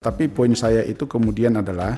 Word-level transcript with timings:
Tapi 0.00 0.32
poin 0.32 0.48
saya 0.56 0.80
itu 0.80 1.04
kemudian 1.04 1.60
adalah 1.60 1.92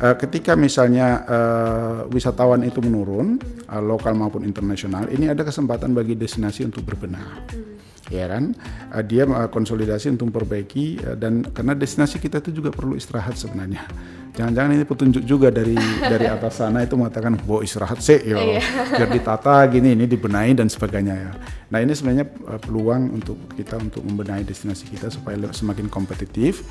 uh, 0.00 0.16
ketika 0.16 0.56
misalnya 0.56 1.20
uh, 1.28 1.98
wisatawan 2.08 2.64
itu 2.64 2.80
menurun, 2.80 3.36
uh, 3.68 3.82
lokal 3.84 4.16
maupun 4.16 4.48
internasional, 4.48 5.04
ini 5.12 5.28
ada 5.28 5.44
kesempatan 5.44 5.92
bagi 5.92 6.16
destinasi 6.16 6.64
untuk 6.64 6.80
berbenah. 6.88 7.20
Hmm. 7.52 7.76
Ya 8.08 8.24
kan, 8.32 8.56
uh, 8.96 9.04
dia 9.04 9.28
uh, 9.28 9.52
konsolidasi 9.52 10.08
untuk 10.16 10.32
memperbaiki 10.32 11.04
uh, 11.04 11.12
dan 11.20 11.44
karena 11.44 11.76
destinasi 11.76 12.24
kita 12.24 12.40
itu 12.40 12.56
juga 12.64 12.72
perlu 12.72 12.96
istirahat 12.96 13.36
sebenarnya. 13.36 13.84
Jangan-jangan 14.32 14.80
ini 14.80 14.84
petunjuk 14.88 15.28
juga 15.28 15.52
dari 15.52 15.76
dari 16.00 16.24
atas 16.24 16.56
sana 16.56 16.80
itu 16.80 16.96
mengatakan 16.96 17.36
bahwa 17.44 17.60
istirahat 17.60 18.00
sih, 18.00 18.16
ya, 18.16 18.40
iya. 18.40 18.64
biar 18.96 19.12
ditata 19.12 19.60
gini, 19.68 19.92
ini 19.92 20.08
dibenahi 20.08 20.56
dan 20.56 20.72
sebagainya 20.72 21.14
ya. 21.20 21.32
Nah 21.68 21.84
ini 21.84 21.92
sebenarnya 21.92 22.32
uh, 22.48 22.56
peluang 22.56 23.12
untuk 23.12 23.36
kita 23.52 23.76
untuk 23.76 24.00
membenahi 24.00 24.48
destinasi 24.48 24.88
kita 24.88 25.12
supaya 25.12 25.36
semakin 25.52 25.84
kompetitif. 25.92 26.64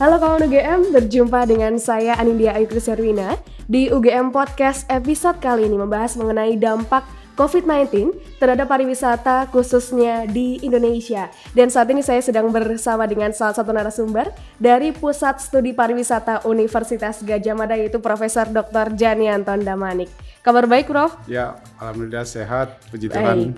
Halo 0.00 0.16
kawan 0.16 0.48
UGM, 0.48 0.96
berjumpa 0.96 1.44
dengan 1.44 1.76
saya 1.76 2.16
Anindya 2.16 2.56
Ayu 2.56 2.72
Serwina 2.80 3.36
di 3.68 3.92
UGM 3.92 4.32
Podcast 4.32 4.88
episode 4.88 5.44
kali 5.44 5.68
ini 5.68 5.76
membahas 5.76 6.16
mengenai 6.16 6.56
dampak 6.56 7.04
COVID-19 7.34 8.14
terhadap 8.38 8.70
pariwisata 8.70 9.50
khususnya 9.50 10.26
di 10.30 10.62
Indonesia. 10.62 11.28
Dan 11.50 11.70
saat 11.70 11.90
ini 11.90 12.00
saya 12.00 12.22
sedang 12.22 12.50
bersama 12.54 13.04
dengan 13.10 13.34
salah 13.34 13.54
satu 13.54 13.74
narasumber 13.74 14.30
dari 14.58 14.94
Pusat 14.94 15.42
Studi 15.42 15.74
Pariwisata 15.74 16.46
Universitas 16.46 17.20
Gajah 17.20 17.54
Mada 17.58 17.74
yaitu 17.74 17.98
Profesor 17.98 18.46
Dr. 18.46 18.94
Janianton 18.94 19.66
Damanik. 19.66 20.08
Kabar 20.44 20.68
baik, 20.68 20.92
Prof? 20.92 21.16
Ya, 21.24 21.56
alhamdulillah 21.80 22.28
sehat, 22.28 22.76
puji 22.92 23.08
Tuhan. 23.08 23.56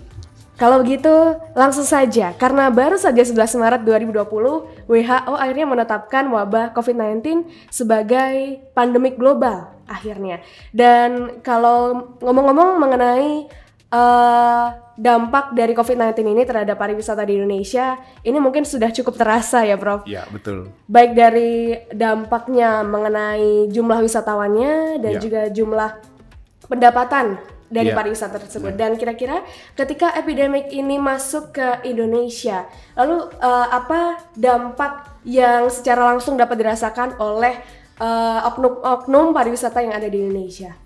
Kalau 0.56 0.80
begitu, 0.80 1.12
langsung 1.52 1.84
saja. 1.84 2.32
Karena 2.32 2.72
baru 2.72 2.96
saja 2.96 3.20
11 3.20 3.60
Maret 3.60 3.82
2020, 3.84 4.88
WHO 4.88 5.32
akhirnya 5.36 5.66
menetapkan 5.68 6.24
wabah 6.32 6.72
COVID-19 6.72 7.44
sebagai 7.68 8.64
pandemik 8.72 9.20
global 9.20 9.76
akhirnya. 9.84 10.40
Dan 10.72 11.42
kalau 11.44 12.14
ngomong-ngomong 12.24 12.80
mengenai 12.80 13.52
uh, 13.92 14.66
dampak 14.96 15.52
dari 15.52 15.76
COVID-19 15.76 16.24
ini 16.24 16.42
terhadap 16.48 16.80
pariwisata 16.80 17.22
di 17.28 17.36
Indonesia, 17.36 18.00
ini 18.24 18.38
mungkin 18.40 18.64
sudah 18.64 18.88
cukup 18.90 19.20
terasa 19.20 19.62
ya, 19.62 19.76
Prof? 19.76 20.08
Iya, 20.08 20.24
betul. 20.32 20.72
Baik 20.88 21.12
dari 21.12 21.76
dampaknya 21.92 22.80
mengenai 22.82 23.68
jumlah 23.70 24.00
wisatawannya 24.00 25.04
dan 25.04 25.12
ya. 25.16 25.20
juga 25.20 25.40
jumlah 25.52 25.90
pendapatan 26.66 27.36
dari 27.66 27.90
yeah. 27.90 27.98
pariwisata 27.98 28.38
tersebut. 28.40 28.72
Yeah. 28.74 28.80
Dan 28.80 28.90
kira-kira 28.96 29.42
ketika 29.74 30.14
epidemik 30.16 30.70
ini 30.70 30.96
masuk 30.96 31.54
ke 31.54 31.84
Indonesia, 31.84 32.64
lalu 32.96 33.26
uh, 33.42 33.68
apa 33.68 34.32
dampak 34.38 35.20
yang 35.26 35.66
secara 35.68 36.14
langsung 36.14 36.38
dapat 36.38 36.56
dirasakan 36.62 37.18
oleh 37.18 37.58
oknum-oknum 37.96 39.32
uh, 39.32 39.34
pariwisata 39.34 39.80
yang 39.80 39.96
ada 39.96 40.06
di 40.06 40.20
Indonesia? 40.20 40.85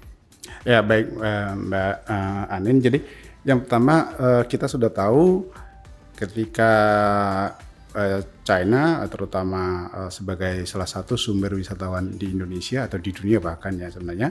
Ya 0.60 0.84
baik 0.84 1.16
uh, 1.16 1.56
Mbak 1.56 1.94
uh, 2.04 2.52
Anin. 2.52 2.84
Jadi 2.84 2.98
yang 3.48 3.64
pertama 3.64 4.12
uh, 4.20 4.42
kita 4.44 4.68
sudah 4.68 4.92
tahu 4.92 5.48
ketika 6.16 6.72
China 8.46 9.02
terutama 9.10 9.90
sebagai 10.14 10.62
salah 10.62 10.86
satu 10.86 11.18
sumber 11.18 11.58
wisatawan 11.58 12.14
di 12.14 12.30
Indonesia 12.30 12.86
atau 12.86 13.02
di 13.02 13.10
dunia 13.10 13.42
bahkan 13.42 13.74
ya 13.74 13.90
sebenarnya 13.90 14.30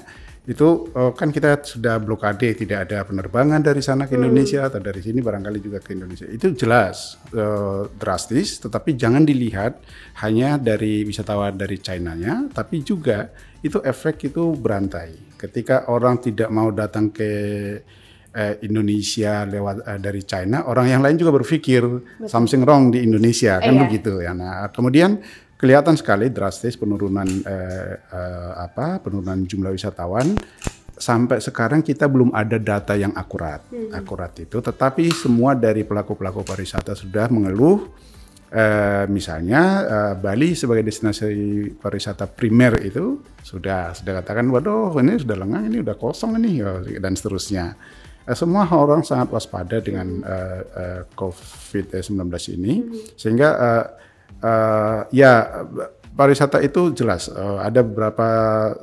itu 0.50 0.90
uh, 0.98 1.14
kan 1.14 1.30
kita 1.30 1.62
sudah 1.62 2.02
blokade 2.02 2.58
tidak 2.58 2.90
ada 2.90 3.06
penerbangan 3.06 3.62
dari 3.62 3.86
sana 3.86 4.10
ke 4.10 4.18
Indonesia 4.18 4.66
hmm. 4.66 4.70
atau 4.74 4.80
dari 4.82 4.98
sini 5.06 5.22
barangkali 5.22 5.60
juga 5.62 5.78
ke 5.78 5.94
Indonesia 5.94 6.26
itu 6.26 6.58
jelas 6.58 7.22
uh, 7.38 7.86
drastis 7.94 8.58
tetapi 8.58 8.98
jangan 8.98 9.22
dilihat 9.22 9.78
hanya 10.26 10.58
dari 10.58 11.06
wisatawan 11.06 11.54
dari 11.54 11.78
China-nya 11.78 12.50
tapi 12.50 12.82
juga 12.82 13.30
itu 13.62 13.78
efek 13.86 14.34
itu 14.34 14.58
berantai 14.58 15.38
ketika 15.38 15.86
orang 15.86 16.18
tidak 16.18 16.50
mau 16.50 16.74
datang 16.74 17.14
ke 17.14 17.32
uh, 18.34 18.54
Indonesia 18.66 19.46
lewat 19.46 19.86
uh, 19.86 20.00
dari 20.02 20.26
China 20.26 20.66
orang 20.66 20.90
yang 20.90 21.06
lain 21.06 21.22
juga 21.22 21.30
berpikir 21.30 21.86
Betul. 21.86 22.26
something 22.26 22.66
wrong 22.66 22.90
di 22.90 23.06
Indonesia 23.06 23.62
kan 23.62 23.78
iya. 23.78 23.82
begitu 23.86 24.18
ya 24.18 24.34
nah 24.34 24.66
kemudian 24.74 25.22
kelihatan 25.60 26.00
sekali 26.00 26.32
drastis 26.32 26.80
penurunan 26.80 27.28
eh, 27.28 27.94
eh, 28.00 28.52
apa 28.56 29.04
penurunan 29.04 29.44
jumlah 29.44 29.76
wisatawan 29.76 30.40
sampai 30.96 31.44
sekarang 31.44 31.84
kita 31.84 32.08
belum 32.08 32.32
ada 32.32 32.56
data 32.56 32.96
yang 32.96 33.12
akurat 33.12 33.68
hmm. 33.68 33.92
akurat 33.92 34.32
itu 34.40 34.64
tetapi 34.64 35.12
semua 35.12 35.60
dari 35.60 35.84
pelaku 35.84 36.16
pelaku 36.16 36.48
pariwisata 36.48 36.96
sudah 36.96 37.28
mengeluh 37.28 37.92
eh, 38.56 39.04
misalnya 39.12 39.62
eh, 39.84 40.14
Bali 40.16 40.56
sebagai 40.56 40.88
destinasi 40.88 41.28
pariwisata 41.76 42.32
primer 42.32 42.80
itu 42.80 43.20
sudah 43.44 43.92
sudah 43.92 44.24
katakan 44.24 44.48
waduh 44.48 44.96
ini 45.04 45.20
sudah 45.20 45.36
lengang 45.36 45.68
ini 45.68 45.84
sudah 45.84 45.98
kosong 46.00 46.40
ini 46.40 46.64
dan 47.04 47.20
seterusnya 47.20 47.76
eh, 48.24 48.36
semua 48.36 48.64
orang 48.72 49.04
sangat 49.04 49.28
waspada 49.36 49.84
dengan 49.84 50.24
uh, 50.24 50.62
uh, 50.72 51.02
COVID-19 51.20 52.16
ini 52.56 52.74
hmm. 52.80 53.16
sehingga 53.20 53.50
uh, 53.60 53.86
uh, 54.44 55.08
ya 55.12 55.66
pariwisata 56.16 56.60
itu 56.60 56.92
jelas 56.92 57.32
uh, 57.32 57.64
ada 57.64 57.80
beberapa 57.80 58.28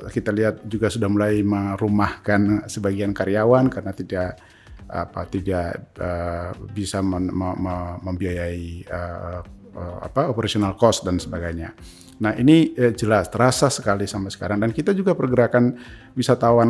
kita 0.09 0.33
lihat 0.33 0.55
juga 0.65 0.89
sudah 0.89 1.05
mulai 1.05 1.45
merumahkan 1.45 2.65
sebagian 2.65 3.13
karyawan 3.13 3.69
karena 3.69 3.91
tidak 3.93 4.41
apa 4.87 5.27
tidak 5.27 5.91
uh, 5.99 6.55
bisa 6.71 7.03
men, 7.03 7.27
me, 7.27 7.49
me, 7.59 7.75
membiayai 8.07 8.87
uh, 8.87 9.39
apa 9.77 10.27
operational 10.29 10.73
cost 10.73 11.05
dan 11.05 11.21
sebagainya. 11.21 11.73
Nah 12.17 12.33
ini 12.33 12.73
eh, 12.73 12.93
jelas 12.97 13.29
terasa 13.29 13.69
sekali 13.69 14.09
sampai 14.09 14.33
sekarang 14.33 14.57
dan 14.57 14.73
kita 14.73 14.89
juga 14.97 15.13
pergerakan 15.13 15.77
wisatawan 16.17 16.69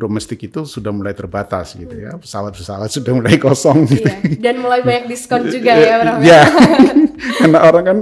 domestik 0.00 0.48
itu 0.48 0.64
sudah 0.64 0.88
mulai 0.88 1.12
terbatas 1.12 1.76
gitu 1.76 1.92
ya 1.92 2.16
pesawat-pesawat 2.16 2.88
sudah 2.96 3.12
mulai 3.12 3.36
kosong 3.36 3.84
gitu. 3.84 4.08
Iya. 4.08 4.40
Dan 4.40 4.64
mulai 4.64 4.80
banyak 4.80 5.12
diskon 5.12 5.44
juga 5.54 5.76
ya 5.76 5.94
Bro. 6.00 6.12
Ya 6.24 6.42
karena 7.44 7.58
orang 7.68 7.84
kan 7.84 7.98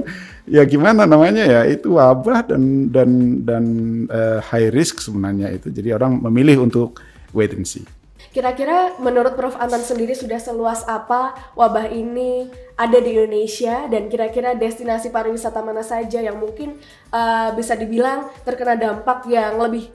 ya 0.46 0.62
gimana 0.62 1.10
namanya 1.10 1.42
ya 1.42 1.60
itu 1.66 1.98
wabah 1.98 2.54
dan 2.54 2.86
dan 2.94 3.10
dan 3.42 3.64
uh, 4.06 4.38
high 4.38 4.70
risk 4.70 5.02
sebenarnya 5.02 5.50
itu 5.50 5.74
jadi 5.74 5.98
orang 5.98 6.22
memilih 6.22 6.62
untuk 6.62 7.02
wait 7.34 7.50
and 7.50 7.66
see. 7.66 7.82
Kira-kira 8.30 8.94
menurut 9.02 9.34
Prof. 9.34 9.58
Anton 9.58 9.82
sendiri 9.82 10.14
sudah 10.14 10.38
seluas 10.38 10.86
apa 10.86 11.34
wabah 11.58 11.90
ini 11.90 12.46
ada 12.78 13.02
di 13.02 13.18
Indonesia 13.18 13.90
dan 13.90 14.06
kira-kira 14.06 14.54
destinasi 14.54 15.10
pariwisata 15.10 15.58
mana 15.60 15.82
saja 15.82 16.22
yang 16.22 16.38
mungkin 16.38 16.78
uh, 17.10 17.50
bisa 17.58 17.74
dibilang 17.74 18.30
terkena 18.46 18.78
dampak 18.78 19.26
yang 19.26 19.58
lebih 19.58 19.90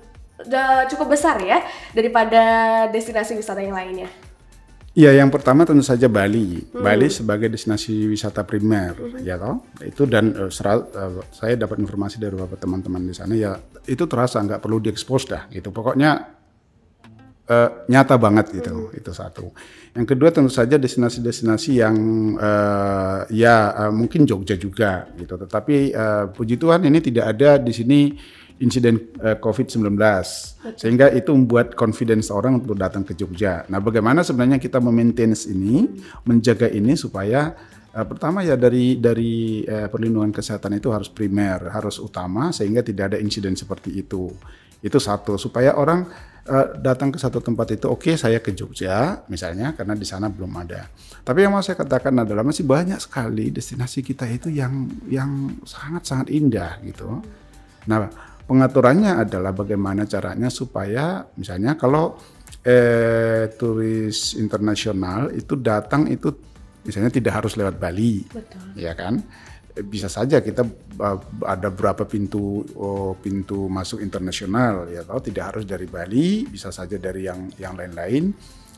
uh, 0.52 0.84
cukup 0.92 1.16
besar 1.16 1.40
ya 1.40 1.64
daripada 1.96 2.44
destinasi 2.92 3.40
wisata 3.40 3.64
yang 3.64 3.74
lainnya? 3.74 4.12
Iya, 4.96 5.12
yang 5.12 5.28
pertama 5.28 5.68
tentu 5.68 5.84
saja 5.84 6.08
Bali. 6.08 6.64
Hmm. 6.72 6.80
Bali 6.80 7.12
sebagai 7.12 7.52
destinasi 7.52 8.08
wisata 8.08 8.48
primer, 8.48 8.96
hmm. 8.96 9.28
ya 9.28 9.36
toh. 9.36 9.60
Itu 9.84 10.08
dan 10.08 10.32
uh, 10.36 10.52
serat, 10.52 10.88
uh, 10.96 11.20
saya 11.36 11.60
dapat 11.60 11.84
informasi 11.84 12.16
dari 12.16 12.32
beberapa 12.32 12.56
teman-teman 12.56 13.04
di 13.04 13.12
sana 13.12 13.36
ya 13.36 13.60
itu 13.88 14.08
terasa 14.08 14.40
nggak 14.40 14.64
perlu 14.64 14.80
diekspos 14.80 15.28
dah 15.28 15.52
gitu. 15.52 15.76
Pokoknya 15.76 16.35
uh, 17.50 17.70
nyata 17.90 18.16
banget 18.18 18.52
gitu 18.62 18.90
hmm. 18.90 19.00
itu 19.00 19.12
satu 19.14 19.54
yang 19.96 20.06
kedua 20.06 20.30
tentu 20.34 20.52
saja 20.52 20.76
destinasi-destinasi 20.76 21.72
yang 21.80 21.96
uh, 22.38 23.26
ya 23.32 23.74
uh, 23.74 23.92
mungkin 23.94 24.28
Jogja 24.28 24.58
juga 24.58 25.10
gitu 25.16 25.38
tetapi 25.40 25.96
uh, 25.96 26.26
puji 26.34 26.60
Tuhan 26.60 26.84
ini 26.86 27.00
tidak 27.00 27.36
ada 27.38 27.58
di 27.62 27.72
sini 27.72 28.00
insiden 28.60 29.12
uh, 29.20 29.36
COVID-19 29.36 30.00
sehingga 30.80 31.12
itu 31.12 31.32
membuat 31.36 31.76
confidence 31.76 32.32
orang 32.32 32.64
untuk 32.64 32.80
datang 32.80 33.04
ke 33.04 33.12
Jogja. 33.12 33.68
Nah, 33.68 33.84
bagaimana 33.84 34.24
sebenarnya 34.24 34.64
kita 34.64 34.80
memaintain 34.80 35.36
ini, 35.52 36.00
menjaga 36.24 36.72
ini 36.72 36.96
supaya 36.96 37.52
uh, 37.92 38.06
pertama 38.08 38.48
ya 38.48 38.56
dari 38.56 38.96
dari 38.96 39.64
uh, 39.68 39.92
perlindungan 39.92 40.32
kesehatan 40.32 40.80
itu 40.80 40.88
harus 40.88 41.12
primer, 41.12 41.68
harus 41.68 42.00
utama 42.00 42.56
sehingga 42.56 42.80
tidak 42.80 43.16
ada 43.16 43.18
insiden 43.20 43.60
seperti 43.60 43.92
itu. 44.00 44.32
Itu 44.80 45.02
satu 45.04 45.36
supaya 45.36 45.76
orang 45.76 46.08
uh, 46.50 46.68
datang 46.78 47.10
ke 47.10 47.18
satu 47.18 47.42
tempat 47.42 47.78
itu 47.78 47.86
oke 47.90 48.10
okay, 48.10 48.16
saya 48.16 48.40
ke 48.42 48.54
Jogja 48.54 49.26
misalnya 49.30 49.74
karena 49.74 49.98
di 49.98 50.06
sana 50.06 50.30
belum 50.30 50.52
ada. 50.62 50.90
Tapi 51.26 51.46
yang 51.46 51.58
mau 51.58 51.64
saya 51.66 51.78
katakan 51.78 52.14
adalah 52.22 52.46
masih 52.46 52.66
banyak 52.66 53.02
sekali 53.02 53.50
destinasi 53.50 54.06
kita 54.06 54.30
itu 54.30 54.54
yang 54.54 54.90
yang 55.10 55.58
sangat-sangat 55.66 56.30
indah 56.30 56.78
gitu. 56.86 57.22
Nah, 57.90 58.10
pengaturannya 58.46 59.26
adalah 59.26 59.54
bagaimana 59.54 60.06
caranya 60.06 60.50
supaya 60.54 61.26
misalnya 61.38 61.78
kalau 61.78 62.18
eh, 62.66 63.50
turis 63.58 64.38
internasional 64.38 65.34
itu 65.34 65.54
datang 65.58 66.10
itu 66.10 66.34
misalnya 66.86 67.10
tidak 67.10 67.42
harus 67.42 67.58
lewat 67.58 67.82
Bali, 67.82 68.22
Betul. 68.30 68.78
ya 68.78 68.94
kan? 68.94 69.18
Bisa 69.84 70.08
saja 70.08 70.40
kita 70.40 70.64
uh, 71.00 71.20
ada 71.44 71.68
berapa 71.68 72.08
pintu 72.08 72.64
oh, 72.80 73.12
pintu 73.20 73.68
masuk 73.68 74.00
internasional 74.00 74.88
ya 74.88 75.04
tahu 75.04 75.20
tidak 75.20 75.44
harus 75.52 75.64
dari 75.68 75.84
Bali 75.84 76.48
bisa 76.48 76.72
saja 76.72 76.96
dari 76.96 77.28
yang 77.28 77.52
yang 77.60 77.76
lain-lain 77.76 78.32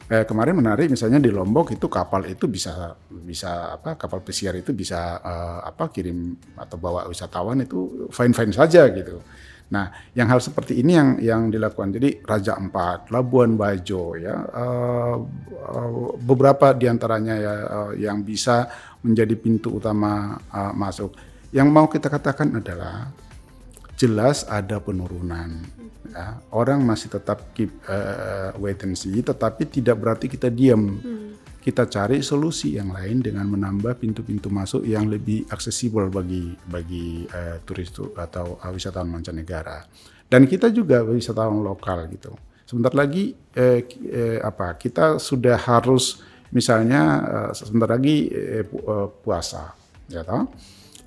Eh, 0.07 0.23
kemarin 0.23 0.55
menarik 0.55 0.87
misalnya 0.87 1.19
di 1.19 1.27
Lombok 1.27 1.75
itu 1.75 1.91
kapal 1.91 2.31
itu 2.31 2.47
bisa 2.47 2.95
bisa 3.11 3.75
apa 3.75 3.99
kapal 3.99 4.23
pesiar 4.23 4.55
itu 4.55 4.71
bisa 4.71 5.19
uh, 5.19 5.59
apa 5.67 5.91
kirim 5.91 6.31
atau 6.55 6.79
bawa 6.79 7.11
wisatawan 7.11 7.59
itu 7.59 8.07
fine 8.07 8.31
fine 8.31 8.55
saja 8.55 8.87
gitu. 8.87 9.19
Nah, 9.67 9.91
yang 10.15 10.31
hal 10.31 10.39
seperti 10.39 10.79
ini 10.79 10.95
yang 10.95 11.09
yang 11.19 11.41
dilakukan. 11.51 11.91
Jadi 11.91 12.23
Raja 12.23 12.55
Empat, 12.55 13.11
Labuan 13.11 13.59
Bajo, 13.59 14.15
ya 14.15 14.39
uh, 14.39 15.19
uh, 15.51 16.15
beberapa 16.23 16.71
di 16.71 16.87
antaranya 16.87 17.35
ya 17.35 17.55
uh, 17.67 17.91
yang 17.91 18.23
bisa 18.23 18.71
menjadi 19.03 19.35
pintu 19.35 19.75
utama 19.75 20.39
uh, 20.55 20.71
masuk. 20.71 21.11
Yang 21.51 21.67
mau 21.67 21.87
kita 21.91 22.07
katakan 22.07 22.63
adalah 22.63 23.11
jelas 23.99 24.47
ada 24.47 24.79
penurunan 24.79 25.67
ya, 26.11 26.39
orang 26.55 26.85
masih 26.87 27.11
tetap 27.11 27.51
keep 27.51 27.71
uh, 27.91 28.55
wait 28.55 28.79
and 28.87 28.95
see, 28.95 29.19
tetapi 29.19 29.67
tidak 29.67 29.99
berarti 29.99 30.31
kita 30.31 30.47
diam. 30.47 30.95
Hmm. 30.95 31.27
Kita 31.67 31.83
cari 31.83 32.23
solusi 32.23 32.79
yang 32.79 32.95
lain 32.95 33.19
dengan 33.19 33.43
menambah 33.51 33.99
pintu-pintu 33.99 34.47
masuk 34.47 34.87
yang 34.87 35.11
lebih 35.11 35.51
aksesibel 35.51 36.07
bagi 36.07 36.55
bagi 36.63 37.27
uh, 37.27 37.59
turis 37.67 37.91
atau 38.15 38.55
uh, 38.55 38.71
wisatawan 38.71 39.19
mancanegara. 39.19 39.83
Dan 40.31 40.47
kita 40.47 40.71
juga 40.71 41.03
wisatawan 41.03 41.59
lokal 41.59 42.07
gitu. 42.07 42.31
Sebentar 42.63 42.95
lagi 42.95 43.35
eh, 43.55 43.83
eh, 43.83 44.39
apa 44.43 44.75
kita 44.75 45.19
sudah 45.23 45.55
harus 45.55 46.23
misalnya 46.55 47.01
uh, 47.23 47.51
sebentar 47.51 47.95
lagi 47.95 48.31
eh, 48.31 48.63
pu 48.63 48.83
uh, 48.87 49.07
puasa, 49.23 49.71
ya 50.07 50.23
toh? 50.23 50.47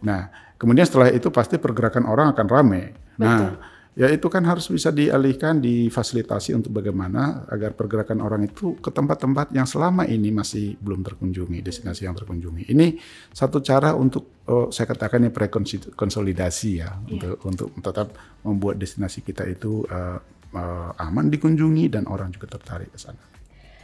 Nah, 0.04 0.28
kemudian 0.60 0.84
setelah 0.84 1.12
itu 1.12 1.32
pasti 1.32 1.56
pergerakan 1.56 2.04
orang 2.04 2.36
akan 2.36 2.46
ramai. 2.48 2.92
Nah, 3.20 3.56
ya 3.98 4.06
itu 4.06 4.26
kan 4.30 4.46
harus 4.46 4.70
bisa 4.70 4.94
dialihkan, 4.94 5.58
difasilitasi 5.58 6.54
untuk 6.54 6.78
bagaimana 6.78 7.46
agar 7.50 7.74
pergerakan 7.74 8.22
orang 8.22 8.46
itu 8.46 8.78
ke 8.78 8.90
tempat-tempat 8.94 9.50
yang 9.50 9.66
selama 9.66 10.06
ini 10.06 10.30
masih 10.30 10.78
belum 10.78 11.02
terkunjungi, 11.02 11.58
destinasi 11.58 12.06
yang 12.06 12.14
terkunjungi. 12.14 12.70
Ini 12.70 12.86
satu 13.34 13.58
cara 13.58 13.92
untuk 13.98 14.46
oh, 14.46 14.70
saya 14.70 14.86
katakan 14.86 15.26
ya 15.26 15.30
prekonsolidasi 15.34 16.70
ya, 16.78 16.94
yeah. 17.10 17.10
untuk 17.10 17.36
untuk 17.42 17.68
tetap 17.82 18.14
membuat 18.46 18.78
destinasi 18.78 19.26
kita 19.26 19.42
itu 19.50 19.82
uh, 19.90 20.18
uh, 20.54 20.90
aman 21.02 21.26
dikunjungi 21.26 21.90
dan 21.90 22.06
orang 22.06 22.30
juga 22.30 22.54
tertarik 22.58 22.94
ke 22.94 22.98
sana. 22.98 23.30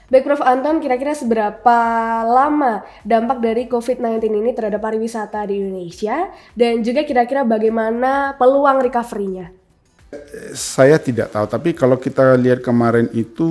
Baik 0.06 0.22
Prof. 0.22 0.38
Anton, 0.38 0.78
kira-kira 0.78 1.18
seberapa 1.18 1.78
lama 2.22 2.86
dampak 3.02 3.42
dari 3.42 3.66
COVID-19 3.66 4.38
ini 4.38 4.54
terhadap 4.54 4.78
pariwisata 4.78 5.42
di 5.50 5.58
Indonesia 5.58 6.30
dan 6.54 6.78
juga 6.86 7.02
kira-kira 7.02 7.42
bagaimana 7.42 8.38
peluang 8.38 8.86
recovery-nya? 8.86 9.65
Saya 10.54 11.02
tidak 11.02 11.34
tahu, 11.34 11.46
tapi 11.50 11.74
kalau 11.74 11.98
kita 11.98 12.38
lihat 12.38 12.62
kemarin 12.62 13.10
itu, 13.10 13.48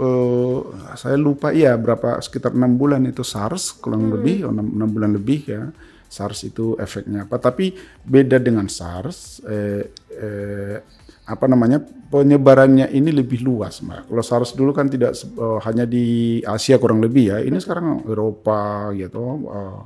uh, 0.00 0.64
saya 0.96 1.20
lupa 1.20 1.52
ya 1.52 1.76
berapa 1.76 2.16
sekitar 2.24 2.56
enam 2.56 2.80
bulan 2.80 3.04
itu 3.04 3.20
SARS 3.20 3.76
kurang 3.76 4.08
hmm. 4.08 4.12
lebih, 4.16 4.36
oh, 4.48 4.52
enam 4.56 4.88
bulan 4.88 5.12
lebih 5.12 5.40
ya. 5.44 5.68
SARS 6.12 6.44
itu 6.48 6.76
efeknya 6.76 7.24
apa? 7.24 7.40
Tapi 7.40 7.72
beda 8.04 8.36
dengan 8.36 8.68
SARS, 8.68 9.40
eh, 9.48 9.88
eh, 10.12 10.76
apa 11.24 11.46
namanya 11.48 11.80
penyebarannya 12.12 12.92
ini 12.92 13.08
lebih 13.08 13.40
luas, 13.40 13.80
mbak. 13.80 14.12
Kalau 14.12 14.24
SARS 14.24 14.52
dulu 14.52 14.76
kan 14.76 14.92
tidak 14.92 15.16
uh, 15.40 15.56
hanya 15.64 15.88
di 15.88 16.40
Asia 16.44 16.76
kurang 16.76 17.00
lebih 17.00 17.32
ya, 17.32 17.38
ini 17.40 17.56
sekarang 17.56 18.04
Eropa 18.04 18.92
gitu. 18.92 19.24
Uh, 19.48 19.80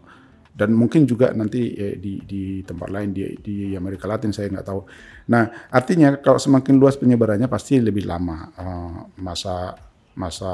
dan 0.57 0.73
mungkin 0.73 1.05
juga 1.05 1.37
nanti 1.37 1.77
eh, 1.77 2.01
di 2.01 2.25
di 2.25 2.65
tempat 2.65 2.89
lain 2.89 3.13
di 3.13 3.37
di 3.37 3.57
Amerika 3.77 4.09
Latin 4.09 4.33
saya 4.33 4.49
nggak 4.49 4.67
tahu. 4.67 4.81
Nah 5.27 5.69
artinya 5.71 6.15
kalau 6.23 6.39
semakin 6.39 6.79
luas 6.79 6.95
penyebarannya 6.95 7.51
pasti 7.51 7.83
lebih 7.83 8.07
lama 8.07 8.47
uh, 8.55 9.11
masa 9.19 9.75
masa 10.17 10.53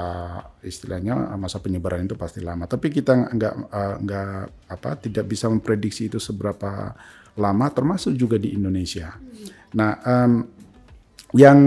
istilahnya 0.64 1.38
masa 1.38 1.62
penyebaran 1.62 2.02
itu 2.08 2.19
pasti 2.19 2.42
lama. 2.42 2.66
Tapi 2.66 2.90
kita 2.90 3.30
nggak 3.30 3.54
uh, 3.70 3.96
nggak 4.02 4.32
apa 4.72 4.90
tidak 4.98 5.24
bisa 5.28 5.46
memprediksi 5.46 6.10
itu 6.10 6.19
seberapa 6.19 6.96
lama 7.38 7.66
termasuk 7.72 8.12
juga 8.16 8.36
di 8.36 8.56
Indonesia. 8.56 9.14
Nah 9.76 10.00
um, 10.04 10.62
yang 11.32 11.58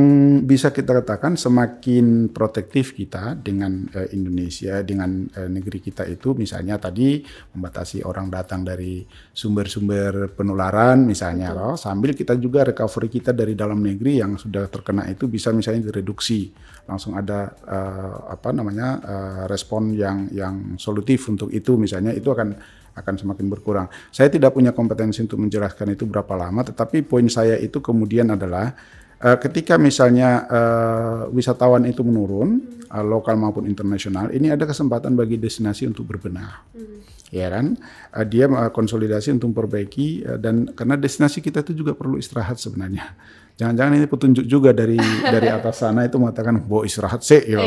bisa 0.46 0.70
kita 0.70 0.94
katakan 1.02 1.34
semakin 1.34 2.30
protektif 2.30 2.94
kita 2.94 3.34
dengan 3.34 3.90
uh, 3.98 4.06
Indonesia 4.14 4.86
dengan 4.86 5.26
uh, 5.26 5.50
negeri 5.50 5.82
kita 5.82 6.06
itu 6.06 6.38
misalnya 6.38 6.78
tadi 6.78 7.26
membatasi 7.58 8.06
orang 8.06 8.30
datang 8.30 8.62
dari 8.62 9.02
sumber-sumber 9.34 10.38
penularan 10.38 11.10
misalnya 11.10 11.50
loh 11.50 11.74
sambil 11.74 12.14
kita 12.14 12.38
juga 12.38 12.62
recovery 12.62 13.10
kita 13.10 13.34
dari 13.34 13.58
dalam 13.58 13.82
negeri 13.82 14.22
yang 14.22 14.38
sudah 14.38 14.70
terkena 14.70 15.10
itu 15.10 15.26
bisa 15.26 15.50
misalnya 15.50 15.90
direduksi 15.90 16.54
langsung 16.86 17.18
ada 17.18 17.50
uh, 17.66 18.38
apa 18.38 18.54
namanya 18.54 19.02
uh, 19.02 19.44
respon 19.50 19.98
yang 19.98 20.30
yang 20.30 20.78
solutif 20.78 21.26
untuk 21.26 21.50
itu 21.50 21.74
misalnya 21.74 22.14
itu 22.14 22.30
akan 22.30 22.54
akan 22.96 23.20
semakin 23.20 23.52
berkurang. 23.52 23.88
Saya 24.08 24.32
tidak 24.32 24.56
punya 24.56 24.72
kompetensi 24.72 25.20
untuk 25.20 25.44
menjelaskan 25.44 26.00
itu 26.00 26.08
berapa 26.08 26.32
lama 26.38 26.64
tetapi 26.64 27.04
poin 27.04 27.28
saya 27.28 27.60
itu 27.60 27.84
kemudian 27.84 28.32
adalah 28.32 28.72
Uh, 29.16 29.40
ketika 29.40 29.80
misalnya 29.80 30.44
uh, 30.52 31.20
wisatawan 31.32 31.88
itu 31.88 32.04
menurun, 32.04 32.60
uh, 32.92 33.06
lokal 33.06 33.40
maupun 33.40 33.64
internasional, 33.66 34.28
ini 34.32 34.52
ada 34.52 34.68
kesempatan 34.68 35.16
bagi 35.16 35.40
destinasi 35.40 35.88
untuk 35.88 36.04
berbenah, 36.04 36.68
hmm. 36.76 37.32
ya 37.32 37.48
kan? 37.48 37.80
Uh, 38.12 38.26
dia 38.28 38.52
uh, 38.52 38.72
konsolidasi 38.76 39.32
untuk 39.32 39.56
memperbaiki 39.56 40.08
uh, 40.28 40.38
dan 40.40 40.68
karena 40.76 41.00
destinasi 41.00 41.40
kita 41.40 41.64
itu 41.64 41.86
juga 41.86 41.96
perlu 41.96 42.20
istirahat 42.20 42.60
sebenarnya. 42.60 43.16
Jangan-jangan 43.56 44.04
ini 44.04 44.08
petunjuk 44.12 44.46
juga 44.52 44.76
dari 44.76 45.00
dari 45.36 45.48
atas 45.48 45.80
sana 45.80 46.04
itu 46.04 46.20
mengatakan, 46.20 46.60
"Bo 46.60 46.84
istirahat 46.84 47.24
sih, 47.24 47.40
ya, 47.40 47.64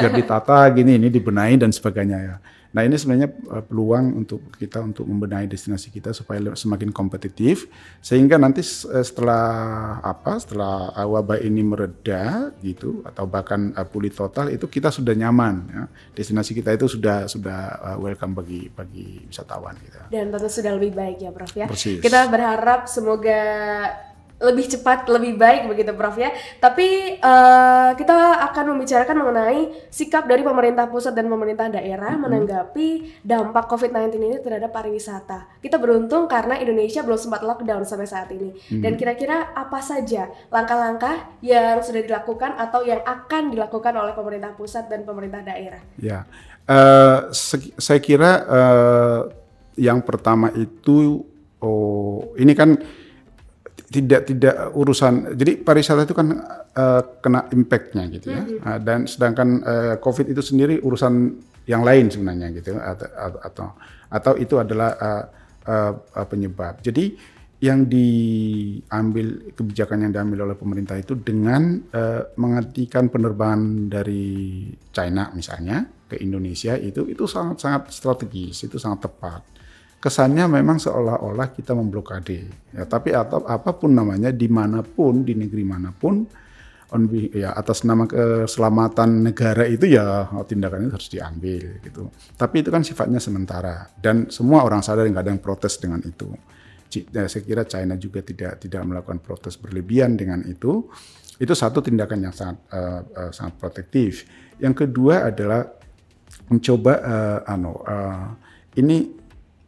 biar 0.00 0.12
ditata 0.16 0.64
gini, 0.72 0.96
ini 0.96 1.12
dibenahi 1.12 1.60
dan 1.60 1.76
sebagainya 1.76 2.18
ya." 2.24 2.36
Nah 2.76 2.84
ini 2.84 3.00
sebenarnya 3.00 3.32
uh, 3.48 3.64
peluang 3.64 4.12
untuk 4.20 4.52
kita 4.60 4.84
untuk 4.84 5.08
membenahi 5.08 5.48
destinasi 5.48 5.88
kita 5.88 6.12
supaya 6.12 6.52
semakin 6.52 6.92
kompetitif 6.92 7.72
sehingga 8.04 8.36
nanti 8.36 8.60
uh, 8.60 9.00
setelah 9.00 9.48
apa 10.04 10.36
setelah 10.36 10.92
wabah 11.08 11.40
ini 11.40 11.64
mereda 11.64 12.52
gitu 12.60 13.00
atau 13.08 13.24
bahkan 13.24 13.72
pulih 13.88 14.12
total 14.12 14.52
itu 14.52 14.68
kita 14.68 14.92
sudah 14.92 15.16
nyaman 15.16 15.54
ya. 15.72 15.82
destinasi 16.12 16.52
kita 16.52 16.76
itu 16.76 16.84
sudah 16.84 17.24
sudah 17.24 17.96
welcome 17.96 18.36
bagi 18.36 18.68
bagi 18.68 19.24
wisatawan 19.24 19.80
kita. 19.80 20.12
Dan 20.12 20.28
tentu 20.28 20.52
sudah 20.52 20.76
lebih 20.76 20.92
baik 20.92 21.24
ya 21.24 21.32
Prof 21.32 21.56
ya. 21.56 21.64
Persis. 21.64 22.04
Kita 22.04 22.28
berharap 22.28 22.84
semoga 22.92 23.40
lebih 24.36 24.68
cepat, 24.68 25.08
lebih 25.08 25.40
baik 25.40 25.64
begitu 25.64 25.96
Prof 25.96 26.20
ya. 26.20 26.28
Tapi 26.60 27.16
uh, 27.16 27.96
kita 27.96 28.44
akan 28.52 28.76
membicarakan 28.76 29.16
mengenai 29.24 29.88
sikap 29.88 30.28
dari 30.28 30.44
pemerintah 30.44 30.84
pusat 30.92 31.16
dan 31.16 31.24
pemerintah 31.32 31.72
daerah 31.72 32.12
mm 32.12 32.16
-hmm. 32.20 32.24
menanggapi 32.28 32.88
dampak 33.24 33.64
COVID-19 33.64 34.20
ini 34.20 34.36
terhadap 34.44 34.76
pariwisata. 34.76 35.48
Kita 35.64 35.80
beruntung 35.80 36.28
karena 36.28 36.60
Indonesia 36.60 37.00
belum 37.00 37.16
sempat 37.16 37.40
lockdown 37.40 37.88
sampai 37.88 38.04
saat 38.04 38.28
ini. 38.28 38.52
Mm 38.52 38.60
-hmm. 38.60 38.82
Dan 38.84 38.92
kira-kira 39.00 39.56
apa 39.56 39.80
saja 39.80 40.28
langkah-langkah 40.52 41.40
yang 41.40 41.80
sudah 41.80 42.04
dilakukan 42.04 42.60
atau 42.60 42.84
yang 42.84 43.00
akan 43.08 43.56
dilakukan 43.56 43.96
oleh 43.96 44.12
pemerintah 44.12 44.52
pusat 44.52 44.92
dan 44.92 45.08
pemerintah 45.08 45.40
daerah? 45.40 45.80
Ya, 45.96 46.28
uh, 46.68 47.32
saya 47.80 48.00
kira 48.04 48.44
uh, 48.44 49.20
yang 49.80 50.04
pertama 50.04 50.52
itu, 50.52 51.24
oh 51.64 52.36
ini 52.36 52.52
kan 52.52 52.76
tidak 53.86 54.26
tidak 54.26 54.74
urusan 54.74 55.38
jadi 55.38 55.62
pariwisata 55.62 56.10
itu 56.10 56.16
kan 56.16 56.28
uh, 56.74 57.02
kena 57.22 57.46
impactnya 57.54 58.04
gitu 58.10 58.34
ya. 58.34 58.42
Mm 58.42 58.48
-hmm. 58.50 58.66
uh, 58.66 58.78
dan 58.82 58.98
sedangkan 59.06 59.48
uh, 59.62 59.94
covid 60.02 60.26
itu 60.26 60.42
sendiri 60.42 60.82
urusan 60.82 61.38
yang 61.66 61.82
lain 61.82 62.10
sebenarnya 62.10 62.50
gitu 62.54 62.78
atau 62.78 63.08
atau, 63.42 63.66
atau 64.10 64.32
itu 64.38 64.54
adalah 64.58 64.90
uh, 64.98 65.24
uh, 65.66 66.26
penyebab. 66.26 66.78
Jadi 66.82 67.36
yang 67.56 67.88
diambil 67.88 69.48
kebijakan 69.56 70.06
yang 70.06 70.12
diambil 70.12 70.50
oleh 70.50 70.56
pemerintah 70.60 71.00
itu 71.00 71.16
dengan 71.16 71.80
uh, 71.88 72.36
menghentikan 72.36 73.08
penerbangan 73.08 73.88
dari 73.88 74.68
China 74.92 75.32
misalnya 75.32 75.88
ke 76.04 76.20
Indonesia 76.20 76.76
itu 76.76 77.08
itu 77.08 77.24
sangat 77.24 77.64
sangat 77.64 77.82
strategis 77.96 78.60
itu 78.68 78.76
sangat 78.76 79.08
tepat 79.08 79.40
kesannya 80.00 80.46
memang 80.46 80.78
seolah-olah 80.78 81.52
kita 81.56 81.72
memblokade. 81.72 82.46
Ya, 82.72 82.84
tapi 82.84 83.16
atau 83.16 83.42
apa 83.48 83.74
pun 83.74 83.96
namanya, 83.96 84.30
di 84.30 84.46
mana 84.46 84.84
pun 84.84 85.24
di 85.24 85.34
negeri 85.34 85.64
mana 85.64 85.90
pun, 85.90 86.24
on 86.94 87.10
ya 87.34 87.50
atas 87.50 87.82
nama 87.82 88.06
keselamatan 88.06 89.26
negara 89.26 89.66
itu 89.66 89.90
ya 89.90 90.30
tindakan 90.46 90.86
itu 90.86 90.92
harus 90.94 91.10
diambil 91.10 91.64
gitu. 91.82 92.02
Tapi 92.38 92.62
itu 92.62 92.70
kan 92.70 92.86
sifatnya 92.86 93.18
sementara 93.18 93.90
dan 93.98 94.30
semua 94.30 94.62
orang 94.62 94.86
sadar 94.86 95.02
nggak 95.10 95.24
ada 95.26 95.32
yang 95.34 95.42
protes 95.42 95.82
dengan 95.82 95.98
itu. 96.06 96.30
Ya, 97.10 97.26
saya 97.26 97.42
kira 97.42 97.66
China 97.66 97.98
juga 97.98 98.22
tidak 98.22 98.62
tidak 98.62 98.82
melakukan 98.86 99.18
protes 99.18 99.58
berlebihan 99.58 100.14
dengan 100.14 100.46
itu. 100.46 100.86
Itu 101.36 101.52
satu 101.52 101.82
tindakan 101.82 102.30
yang 102.30 102.34
sangat 102.34 102.56
uh, 102.72 103.02
uh, 103.02 103.30
sangat 103.34 103.58
protektif. 103.58 104.24
Yang 104.62 104.86
kedua 104.86 105.28
adalah 105.28 105.66
mencoba 106.48 106.94
uh, 107.02 107.38
ano, 107.44 107.82
uh, 107.82 108.26
ini 108.78 109.25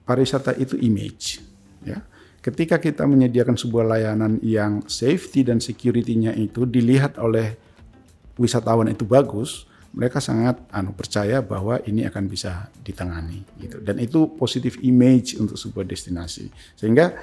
pariwisata 0.08 0.56
itu 0.56 0.80
image 0.80 1.44
ya 1.84 2.00
ketika 2.40 2.80
kita 2.80 3.04
menyediakan 3.04 3.60
sebuah 3.60 3.84
layanan 3.84 4.40
yang 4.40 4.80
safety 4.88 5.44
dan 5.44 5.60
security-nya 5.60 6.32
itu 6.32 6.64
dilihat 6.64 7.20
oleh 7.20 7.60
wisatawan 8.40 8.88
itu 8.88 9.04
bagus 9.04 9.68
mereka 9.92 10.20
sangat 10.20 10.60
anu 10.68 10.92
percaya 10.92 11.40
bahwa 11.40 11.80
ini 11.88 12.04
akan 12.04 12.28
bisa 12.28 12.68
ditangani 12.84 13.40
gitu. 13.56 13.80
Dan 13.80 13.96
itu 13.98 14.36
positif 14.36 14.76
image 14.84 15.40
untuk 15.40 15.56
sebuah 15.56 15.88
destinasi. 15.88 16.52
Sehingga 16.76 17.16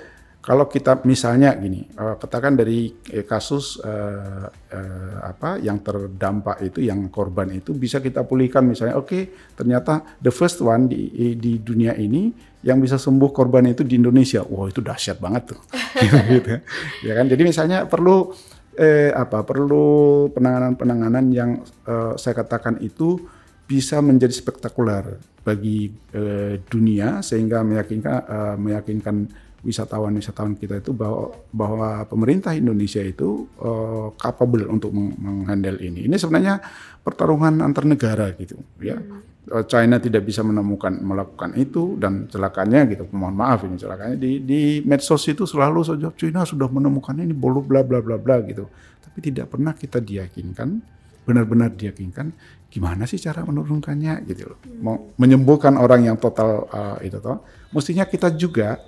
kalau 0.46 0.70
kita 0.70 1.02
misalnya 1.10 1.58
gini, 1.58 1.90
uh, 1.98 2.22
katakan 2.22 2.54
dari 2.54 2.94
eh, 3.10 3.26
kasus 3.26 3.82
uh, 3.82 4.46
uh, 4.46 5.18
apa 5.26 5.58
yang 5.58 5.82
terdampak 5.82 6.62
itu, 6.62 6.86
yang 6.86 7.10
korban 7.10 7.50
itu 7.50 7.74
bisa 7.74 7.98
kita 7.98 8.22
pulihkan 8.22 8.62
misalnya, 8.62 8.94
oke 8.94 9.10
okay, 9.10 9.34
ternyata 9.58 10.06
the 10.22 10.30
first 10.30 10.62
one 10.62 10.86
di 10.86 11.34
di 11.34 11.58
dunia 11.58 11.98
ini 11.98 12.30
yang 12.62 12.78
bisa 12.78 13.02
sembuh 13.02 13.34
korban 13.34 13.74
itu 13.74 13.82
di 13.82 13.98
Indonesia, 13.98 14.46
wah 14.46 14.70
itu 14.70 14.86
dahsyat 14.86 15.18
banget 15.18 15.58
tuh, 15.58 15.60
gitu, 16.30 16.62
ya 17.02 17.14
kan? 17.18 17.26
Jadi 17.26 17.42
misalnya 17.42 17.90
perlu 17.90 18.30
eh, 18.78 19.10
apa? 19.18 19.42
Perlu 19.42 20.30
penanganan-penanganan 20.30 21.26
yang 21.34 21.58
uh, 21.90 22.14
saya 22.22 22.38
katakan 22.38 22.78
itu 22.86 23.18
bisa 23.66 23.98
menjadi 23.98 24.34
spektakuler 24.34 25.18
bagi 25.42 25.90
uh, 26.14 26.58
dunia 26.70 27.26
sehingga 27.26 27.66
meyakinkan 27.66 28.18
uh, 28.30 28.56
meyakinkan 28.62 29.45
wisatawan-wisatawan 29.66 30.54
kita 30.56 30.80
itu 30.80 30.94
bahwa 30.94 31.34
bahwa 31.50 31.90
pemerintah 32.06 32.54
Indonesia 32.54 33.02
itu 33.02 33.50
uh, 33.58 34.14
capable 34.16 34.70
untuk 34.70 34.94
menghandle 34.94 35.82
ini. 35.82 36.06
Ini 36.06 36.16
sebenarnya 36.22 36.62
pertarungan 37.02 37.66
antar 37.66 37.90
negara 37.90 38.30
gitu 38.38 38.62
ya. 38.78 38.96
Hmm. 38.96 39.26
China 39.70 40.02
tidak 40.02 40.26
bisa 40.26 40.42
menemukan 40.42 40.90
melakukan 41.06 41.54
itu 41.54 41.98
dan 42.02 42.26
celakanya 42.26 42.86
gitu. 42.90 43.06
Mohon 43.14 43.36
maaf 43.38 43.60
ini 43.66 43.78
celakanya 43.78 44.18
di 44.18 44.42
di 44.42 44.62
medsos 44.82 45.22
itu 45.30 45.46
selalu 45.46 45.86
saja 45.86 46.10
China 46.18 46.42
sudah 46.42 46.66
menemukan 46.66 47.14
ini 47.14 47.30
bolu 47.30 47.62
bla 47.62 47.86
bla 47.86 48.02
bla 48.02 48.18
bla 48.18 48.42
gitu. 48.42 48.66
Tapi 49.06 49.18
tidak 49.22 49.54
pernah 49.54 49.78
kita 49.78 50.02
diyakinkan 50.02 50.98
benar-benar 51.26 51.74
diyakinkan 51.74 52.34
gimana 52.70 53.06
sih 53.06 53.22
cara 53.22 53.46
menurunkannya 53.46 54.26
gitu 54.30 54.50
loh. 54.50 54.60
Mau 54.82 55.14
menyembuhkan 55.22 55.78
orang 55.78 56.10
yang 56.10 56.18
total 56.18 56.66
uh, 56.70 56.98
itu 57.06 57.22
toh. 57.22 57.46
Mestinya 57.70 58.06
kita 58.10 58.34
juga 58.34 58.82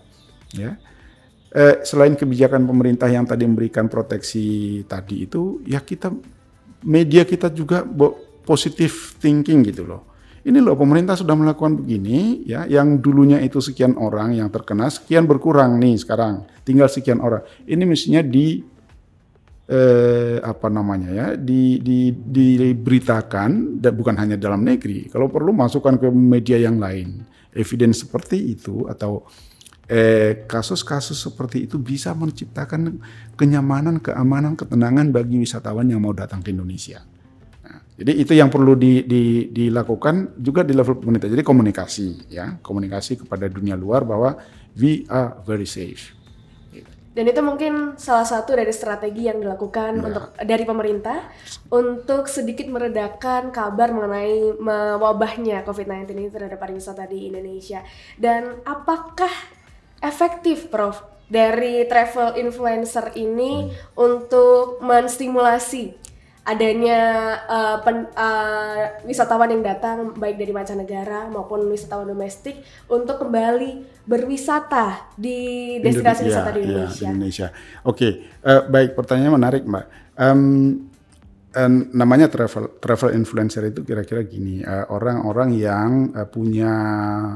ya. 0.55 0.77
Eh, 1.47 1.75
selain 1.87 2.13
kebijakan 2.13 2.67
pemerintah 2.67 3.07
yang 3.07 3.23
tadi 3.23 3.47
memberikan 3.47 3.87
proteksi 3.87 4.83
tadi 4.83 5.25
itu 5.25 5.63
ya 5.63 5.79
kita 5.79 6.11
media 6.83 7.23
kita 7.23 7.47
juga 7.49 7.87
positif 8.43 9.15
thinking 9.17 9.63
gitu 9.63 9.87
loh. 9.87 10.03
Ini 10.47 10.63
loh 10.63 10.75
pemerintah 10.79 11.15
sudah 11.15 11.35
melakukan 11.35 11.83
begini 11.83 12.43
ya 12.47 12.63
yang 12.67 12.99
dulunya 12.99 13.39
itu 13.43 13.59
sekian 13.59 13.99
orang 13.99 14.35
yang 14.35 14.47
terkena 14.47 14.87
sekian 14.87 15.27
berkurang 15.27 15.75
nih 15.79 15.95
sekarang 15.99 16.43
tinggal 16.67 16.91
sekian 16.91 17.23
orang. 17.23 17.43
Ini 17.63 17.83
mestinya 17.83 18.19
di 18.23 18.63
eh, 19.67 20.39
apa 20.39 20.67
namanya 20.71 21.09
ya 21.11 21.27
di, 21.35 21.79
di, 21.83 22.11
diberitakan 22.11 23.79
dan 23.79 23.91
bukan 23.95 24.15
hanya 24.19 24.35
dalam 24.39 24.63
negeri. 24.63 25.11
Kalau 25.11 25.27
perlu 25.27 25.51
masukkan 25.51 25.95
ke 25.99 26.07
media 26.11 26.59
yang 26.59 26.79
lain. 26.79 27.23
Evidence 27.57 28.05
seperti 28.05 28.53
itu 28.53 28.85
atau 28.85 29.25
eh, 29.88 30.44
kasus-kasus 30.46 31.15
seperti 31.15 31.65
itu 31.65 31.79
bisa 31.79 32.12
menciptakan 32.12 33.00
kenyamanan, 33.39 34.03
keamanan, 34.03 34.60
ketenangan 34.60 35.10
bagi 35.15 35.39
wisatawan 35.39 35.88
yang 35.88 36.03
mau 36.03 36.12
datang 36.12 36.44
ke 36.44 36.51
Indonesia. 36.51 37.01
Nah, 37.63 37.79
jadi 37.96 38.12
itu 38.20 38.36
yang 38.36 38.51
perlu 38.51 38.75
di, 38.75 39.08
di, 39.08 39.48
dilakukan 39.50 40.38
juga 40.38 40.67
di 40.67 40.75
level 40.75 41.00
pemerintah. 41.00 41.32
Jadi 41.32 41.44
komunikasi, 41.44 42.08
ya, 42.27 42.60
komunikasi 42.60 43.24
kepada 43.24 43.48
dunia 43.48 43.79
luar 43.79 44.03
bahwa 44.03 44.36
we 44.75 45.08
are 45.08 45.39
very 45.48 45.65
safe. 45.67 46.17
Dan 47.17 47.34
itu 47.34 47.41
mungkin 47.41 47.98
salah 47.98 48.29
satu 48.29 48.53
dari 48.53 48.70
strategi 48.70 49.25
yang 49.25 49.41
dilakukan 49.41 49.98
ya. 49.98 50.01
untuk 50.06 50.25
dari 50.38 50.70
pemerintah 50.70 51.25
untuk 51.74 52.29
sedikit 52.29 52.70
meredakan 52.70 53.50
kabar 53.50 53.89
mengenai 53.89 54.53
wabahnya 55.01 55.65
COVID-19 55.65 56.13
ini 56.13 56.29
terhadap 56.29 56.62
pariwisata 56.62 57.10
di 57.10 57.34
Indonesia. 57.34 57.82
Dan 58.22 58.62
apakah 58.62 59.34
efektif 60.01 60.69
Prof 60.69 61.01
dari 61.27 61.83
travel 61.85 62.39
influencer 62.39 63.11
ini 63.19 63.67
hmm. 63.67 63.99
untuk 63.99 64.79
menstimulasi 64.79 66.07
adanya 66.47 66.99
uh, 67.43 67.77
pen, 67.83 68.07
uh, 68.15 69.03
wisatawan 69.03 69.51
yang 69.51 69.59
datang 69.67 70.15
baik 70.15 70.39
dari 70.39 70.55
mancanegara 70.55 71.27
maupun 71.27 71.67
wisatawan 71.67 72.07
domestik 72.07 72.63
untuk 72.87 73.19
kembali 73.19 73.83
berwisata 74.07 75.11
di 75.19 75.75
destinasi 75.83 76.23
Indonesia, 76.23 76.39
wisata 76.39 76.51
di 76.55 76.61
Indonesia. 76.63 76.95
Ya, 76.95 77.03
di 77.03 77.11
Indonesia. 77.11 77.47
Oke, 77.51 77.91
okay. 77.91 78.11
uh, 78.47 78.51
eh, 78.55 78.61
baik 78.63 78.95
pertanyaan 78.95 79.35
menarik 79.35 79.67
Mbak. 79.67 79.85
Um, 80.15 80.41
um, 81.51 81.73
namanya 81.91 82.31
travel 82.31 82.79
travel 82.79 83.11
influencer 83.11 83.67
itu 83.67 83.83
kira-kira 83.83 84.23
gini 84.23 84.63
orang-orang 84.87 85.51
uh, 85.51 85.59
yang 85.59 85.91
uh, 86.15 86.31
punya 86.31 86.71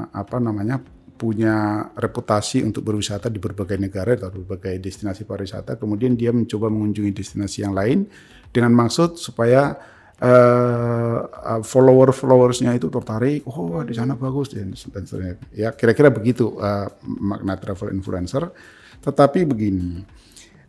apa 0.08 0.40
namanya 0.40 0.80
punya 1.22 1.86
reputasi 1.94 2.66
untuk 2.66 2.82
berwisata 2.82 3.30
di 3.30 3.38
berbagai 3.38 3.78
negara 3.78 4.18
atau 4.18 4.34
berbagai 4.42 4.82
destinasi 4.82 5.22
pariwisata, 5.22 5.78
kemudian 5.78 6.18
dia 6.18 6.34
mencoba 6.34 6.66
mengunjungi 6.66 7.14
destinasi 7.14 7.62
yang 7.62 7.78
lain 7.78 8.10
dengan 8.50 8.74
maksud 8.74 9.22
supaya 9.22 9.78
uh, 10.18 11.62
follower-followersnya 11.62 12.74
itu 12.74 12.90
tertarik, 12.90 13.46
oh 13.46 13.86
di 13.86 13.94
sana 13.94 14.18
bagus 14.18 14.50
dan 14.50 14.74
sebagainya. 14.74 15.38
Ya 15.54 15.70
kira-kira 15.70 16.10
begitu 16.10 16.58
uh, 16.58 16.90
makna 17.06 17.54
travel 17.54 17.94
influencer. 17.94 18.50
Tetapi 18.98 19.46
begini, 19.46 20.02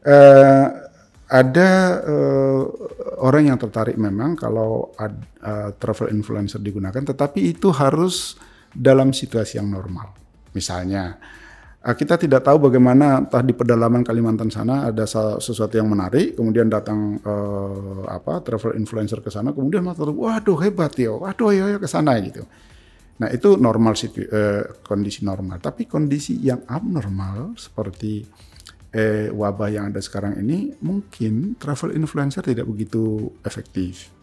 uh, 0.06 0.68
ada 1.34 1.70
uh, 2.06 2.64
orang 3.26 3.50
yang 3.50 3.58
tertarik 3.58 3.98
memang 3.98 4.38
kalau 4.38 4.94
ad, 5.02 5.18
uh, 5.42 5.74
travel 5.82 6.14
influencer 6.14 6.62
digunakan, 6.62 7.02
tetapi 7.02 7.58
itu 7.58 7.74
harus 7.74 8.38
dalam 8.70 9.14
situasi 9.14 9.58
yang 9.58 9.70
normal 9.70 10.23
Misalnya, 10.54 11.18
eh, 11.84 11.96
kita 11.98 12.16
tidak 12.16 12.46
tahu 12.46 12.70
bagaimana 12.70 13.26
entah 13.26 13.44
di 13.44 13.52
pedalaman 13.52 14.02
Kalimantan 14.02 14.50
sana 14.54 14.90
ada 14.90 15.06
sesuatu 15.42 15.74
yang 15.76 15.90
menarik, 15.90 16.38
kemudian 16.38 16.72
datang 16.72 17.20
uh, 17.22 18.08
apa 18.08 18.40
travel 18.46 18.78
influencer 18.80 19.20
ke 19.20 19.30
sana, 19.34 19.52
kemudian 19.52 19.84
mengatakan, 19.84 20.16
waduh 20.16 20.58
hebat 20.62 20.94
ya, 20.96 21.12
waduh 21.12 21.52
ya, 21.52 21.74
ya 21.74 21.78
ke 21.78 21.90
sana 21.90 22.16
gitu. 22.22 22.46
Nah 23.22 23.30
itu 23.30 23.60
normal 23.60 23.94
uh, 23.94 24.64
kondisi 24.82 25.22
normal. 25.22 25.62
Tapi 25.62 25.86
kondisi 25.86 26.40
yang 26.42 26.66
abnormal 26.66 27.54
seperti 27.60 28.26
eh, 28.94 29.28
wabah 29.34 29.70
yang 29.74 29.86
ada 29.90 30.00
sekarang 30.00 30.38
ini, 30.40 30.78
mungkin 30.86 31.58
travel 31.58 31.98
influencer 31.98 32.46
tidak 32.46 32.70
begitu 32.70 33.34
efektif. 33.42 34.14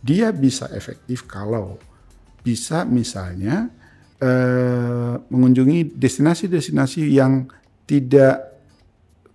Dia 0.00 0.30
bisa 0.30 0.70
efektif 0.70 1.26
kalau 1.26 1.82
bisa 2.46 2.86
misalnya 2.86 3.66
eh, 4.20 5.14
mengunjungi 5.28 5.96
destinasi-destinasi 5.96 7.08
yang 7.12 7.48
tidak 7.86 8.56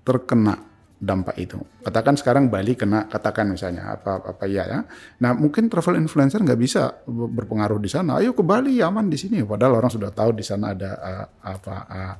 terkena 0.01 0.71
dampak 1.01 1.33
itu. 1.41 1.57
Katakan 1.81 2.13
sekarang 2.13 2.53
Bali 2.53 2.77
kena, 2.77 3.09
katakan 3.09 3.49
misalnya 3.49 3.97
apa 3.97 4.21
apa 4.21 4.45
ya 4.45 4.69
ya. 4.69 4.79
Nah 5.17 5.33
mungkin 5.33 5.65
travel 5.65 5.97
influencer 5.97 6.45
nggak 6.45 6.61
bisa 6.61 7.01
berpengaruh 7.09 7.81
di 7.81 7.89
sana. 7.89 8.21
Ayo 8.21 8.37
ke 8.37 8.45
Bali 8.45 8.77
aman 8.85 9.09
di 9.09 9.17
sini. 9.17 9.41
Padahal 9.41 9.81
orang 9.81 9.89
sudah 9.89 10.13
tahu 10.13 10.37
di 10.37 10.45
sana 10.45 10.77
ada 10.77 10.91
uh, 11.01 11.25
apa 11.41 11.75
uh, 11.89 12.15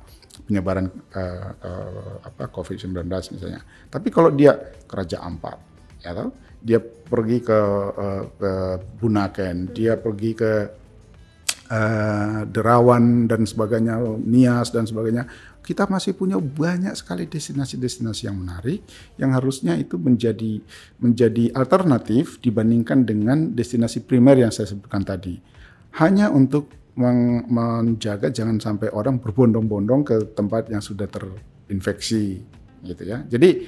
penyebaran 0.50 0.90
uh, 1.14 1.50
uh, 1.62 2.14
apa 2.26 2.50
COVID-19 2.50 3.06
misalnya. 3.38 3.62
Tapi 3.86 4.10
kalau 4.10 4.34
dia 4.34 4.58
ke 4.58 4.94
Raja 4.98 5.22
Ampat, 5.22 5.56
ya 6.02 6.10
tahu, 6.10 6.34
dia 6.58 6.82
pergi 6.82 7.38
ke 7.38 7.58
uh, 7.94 8.22
ke 8.34 8.52
Bunaken, 8.98 9.70
dia 9.70 9.94
pergi 9.94 10.30
ke 10.34 10.52
uh, 11.72 12.44
Derawan 12.44 13.24
dan 13.24 13.48
sebagainya, 13.48 13.96
Nias 14.20 14.68
dan 14.68 14.84
sebagainya, 14.84 15.24
kita 15.62 15.86
masih 15.88 16.12
punya 16.18 16.36
banyak 16.36 16.92
sekali 16.98 17.30
destinasi-destinasi 17.30 18.28
yang 18.28 18.36
menarik 18.36 18.82
yang 19.14 19.30
harusnya 19.30 19.78
itu 19.78 19.94
menjadi 19.94 20.58
menjadi 20.98 21.54
alternatif 21.54 22.42
dibandingkan 22.42 23.06
dengan 23.06 23.54
destinasi 23.54 24.02
primer 24.04 24.42
yang 24.42 24.50
saya 24.50 24.68
sebutkan 24.74 25.06
tadi. 25.06 25.38
Hanya 26.02 26.28
untuk 26.34 26.68
men 26.98 27.48
menjaga 27.48 28.28
jangan 28.28 28.60
sampai 28.60 28.92
orang 28.92 29.16
berbondong-bondong 29.16 30.02
ke 30.04 30.16
tempat 30.36 30.68
yang 30.68 30.84
sudah 30.84 31.08
terinfeksi 31.08 32.42
gitu 32.84 33.02
ya. 33.06 33.24
Jadi 33.24 33.64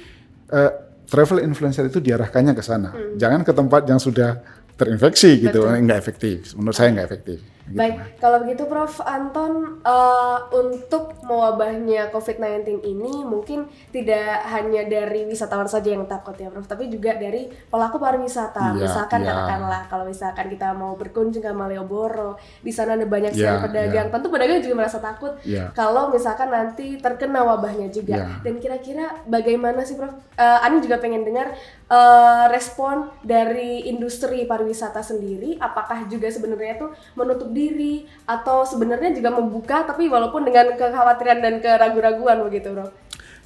uh, 0.51 0.71
travel 1.07 1.41
influencer 1.41 1.87
itu 1.87 2.03
diarahkannya 2.03 2.53
ke 2.53 2.61
sana. 2.61 2.91
Hmm. 2.91 3.17
Jangan 3.17 3.41
ke 3.41 3.55
tempat 3.55 3.87
yang 3.87 3.97
sudah 3.97 4.43
terinfeksi 4.75 5.39
gitu, 5.39 5.63
Betul. 5.63 5.79
nggak 5.87 5.97
efektif. 5.97 6.53
Menurut 6.59 6.75
saya 6.75 6.91
nggak 6.91 7.07
efektif. 7.07 7.54
Gitu. 7.65 7.81
Baik, 7.81 8.21
kalau 8.21 8.45
begitu 8.45 8.69
Prof 8.69 9.01
Anton 9.01 9.81
uh, 9.81 10.37
untuk 10.53 11.17
mewabahnya 11.25 12.13
COVID-19 12.13 12.85
ini 12.85 13.25
mungkin 13.25 13.65
tidak 13.89 14.45
hanya 14.53 14.85
dari 14.85 15.25
wisatawan 15.25 15.65
saja 15.65 15.97
yang 15.97 16.05
takut 16.05 16.37
ya 16.37 16.53
Prof, 16.53 16.69
tapi 16.69 16.93
juga 16.93 17.17
dari 17.17 17.49
pelaku 17.49 17.97
pariwisata. 17.97 18.77
Iya, 18.77 18.85
misalkan 18.85 19.25
iya. 19.25 19.33
katakanlah 19.33 19.81
kalau 19.89 20.05
misalkan 20.05 20.45
kita 20.53 20.77
mau 20.77 20.93
berkunjung 20.93 21.41
ke 21.41 21.49
Malioboro, 21.49 22.37
di 22.61 22.69
sana 22.69 22.93
ada 22.93 23.09
banyak 23.09 23.33
sekali 23.33 23.57
Iya, 23.57 23.65
pedagang. 23.65 24.07
Tentu 24.13 24.27
pedagang 24.29 24.59
juga 24.61 24.75
merasa 24.85 24.97
takut 25.01 25.33
Iya. 25.41 25.73
kalau 25.73 26.13
misalkan 26.13 26.53
nanti 26.53 27.01
terkena 27.01 27.41
wabahnya 27.41 27.89
juga. 27.89 28.29
Iya. 28.29 28.45
Dan 28.45 28.61
kira-kira 28.61 29.25
bagaimana 29.25 29.81
sih 29.81 29.97
Prof? 29.97 30.13
Uh, 30.37 30.61
Ani 30.61 30.85
juga 30.85 31.01
pengen 31.01 31.25
dengar 31.25 31.49
uh, 31.89 32.45
respon 32.53 33.09
dari 33.25 33.89
industri 33.89 34.45
pariwisata 34.45 35.01
sendiri. 35.01 35.57
Apakah 35.57 36.05
juga 36.05 36.29
sebenarnya 36.29 36.77
itu 36.77 36.87
menutup 37.17 37.54
diri 37.55 38.03
atau 38.27 38.67
sebenarnya 38.67 39.15
juga 39.15 39.31
membuka 39.31 39.87
tapi 39.87 40.11
walaupun 40.11 40.43
dengan 40.43 40.75
kekhawatiran 40.75 41.39
dan 41.39 41.63
keraguan-raguan 41.63 42.43
begitu 42.43 42.75
Prof? 42.75 42.91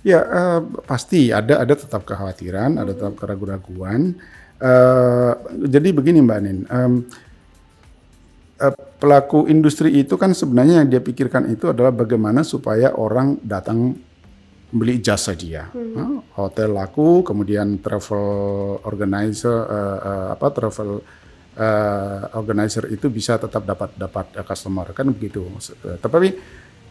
Ya 0.02 0.26
eh, 0.26 0.60
pasti 0.90 1.30
ada 1.30 1.62
ada 1.62 1.74
tetap 1.78 2.10
kekhawatiran, 2.10 2.82
ada 2.82 2.92
tetap 2.98 3.14
keraguan-raguan. 3.22 4.18
Eh, 4.58 5.34
jadi 5.70 5.94
begini 5.94 6.26
Mbak 6.26 6.40
Nin, 6.42 6.60
eh, 6.66 6.90
pelaku 9.00 9.48
industri 9.48 9.96
itu 9.96 10.20
kan 10.20 10.36
sebenarnya 10.36 10.84
yang 10.84 10.90
dia 10.92 11.00
pikirkan 11.00 11.48
itu 11.48 11.72
adalah 11.72 11.96
bagaimana 11.96 12.44
supaya 12.44 12.92
orang 12.92 13.40
datang 13.40 13.96
beli 14.70 15.02
jasa 15.02 15.34
dia. 15.34 15.72
Hah, 15.72 16.22
Hotel 16.38 16.70
laku, 16.70 17.26
kemudian 17.26 17.82
travel 17.82 18.78
organizer 18.86 19.66
eh, 19.66 19.98
eh, 20.04 20.28
apa 20.38 20.48
travel 20.54 21.02
eh, 21.60 22.22
organizer 22.40 22.88
itu 22.88 23.12
bisa 23.12 23.36
tetap 23.36 23.68
dapat 23.68 23.92
dapat 24.00 24.26
eh, 24.40 24.46
customer 24.48 24.96
kan 24.96 25.12
begitu. 25.12 25.44
Eh, 25.84 26.00
Tapi 26.00 26.30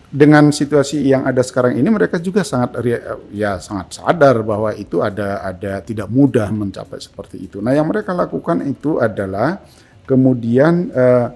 dengan 0.08 0.48
situasi 0.48 1.04
yang 1.04 1.28
ada 1.28 1.44
sekarang 1.44 1.76
ini 1.76 1.88
mereka 1.92 2.16
juga 2.16 2.40
sangat 2.40 2.80
ya 3.28 3.60
sangat 3.60 4.00
sadar 4.00 4.40
bahwa 4.40 4.72
itu 4.72 5.04
ada 5.04 5.44
ada 5.44 5.84
tidak 5.84 6.08
mudah 6.08 6.48
mencapai 6.48 6.96
seperti 6.96 7.44
itu. 7.44 7.60
Nah, 7.60 7.76
yang 7.76 7.84
mereka 7.88 8.16
lakukan 8.16 8.64
itu 8.64 8.96
adalah 9.00 9.60
kemudian 10.08 10.88
eh, 10.92 11.28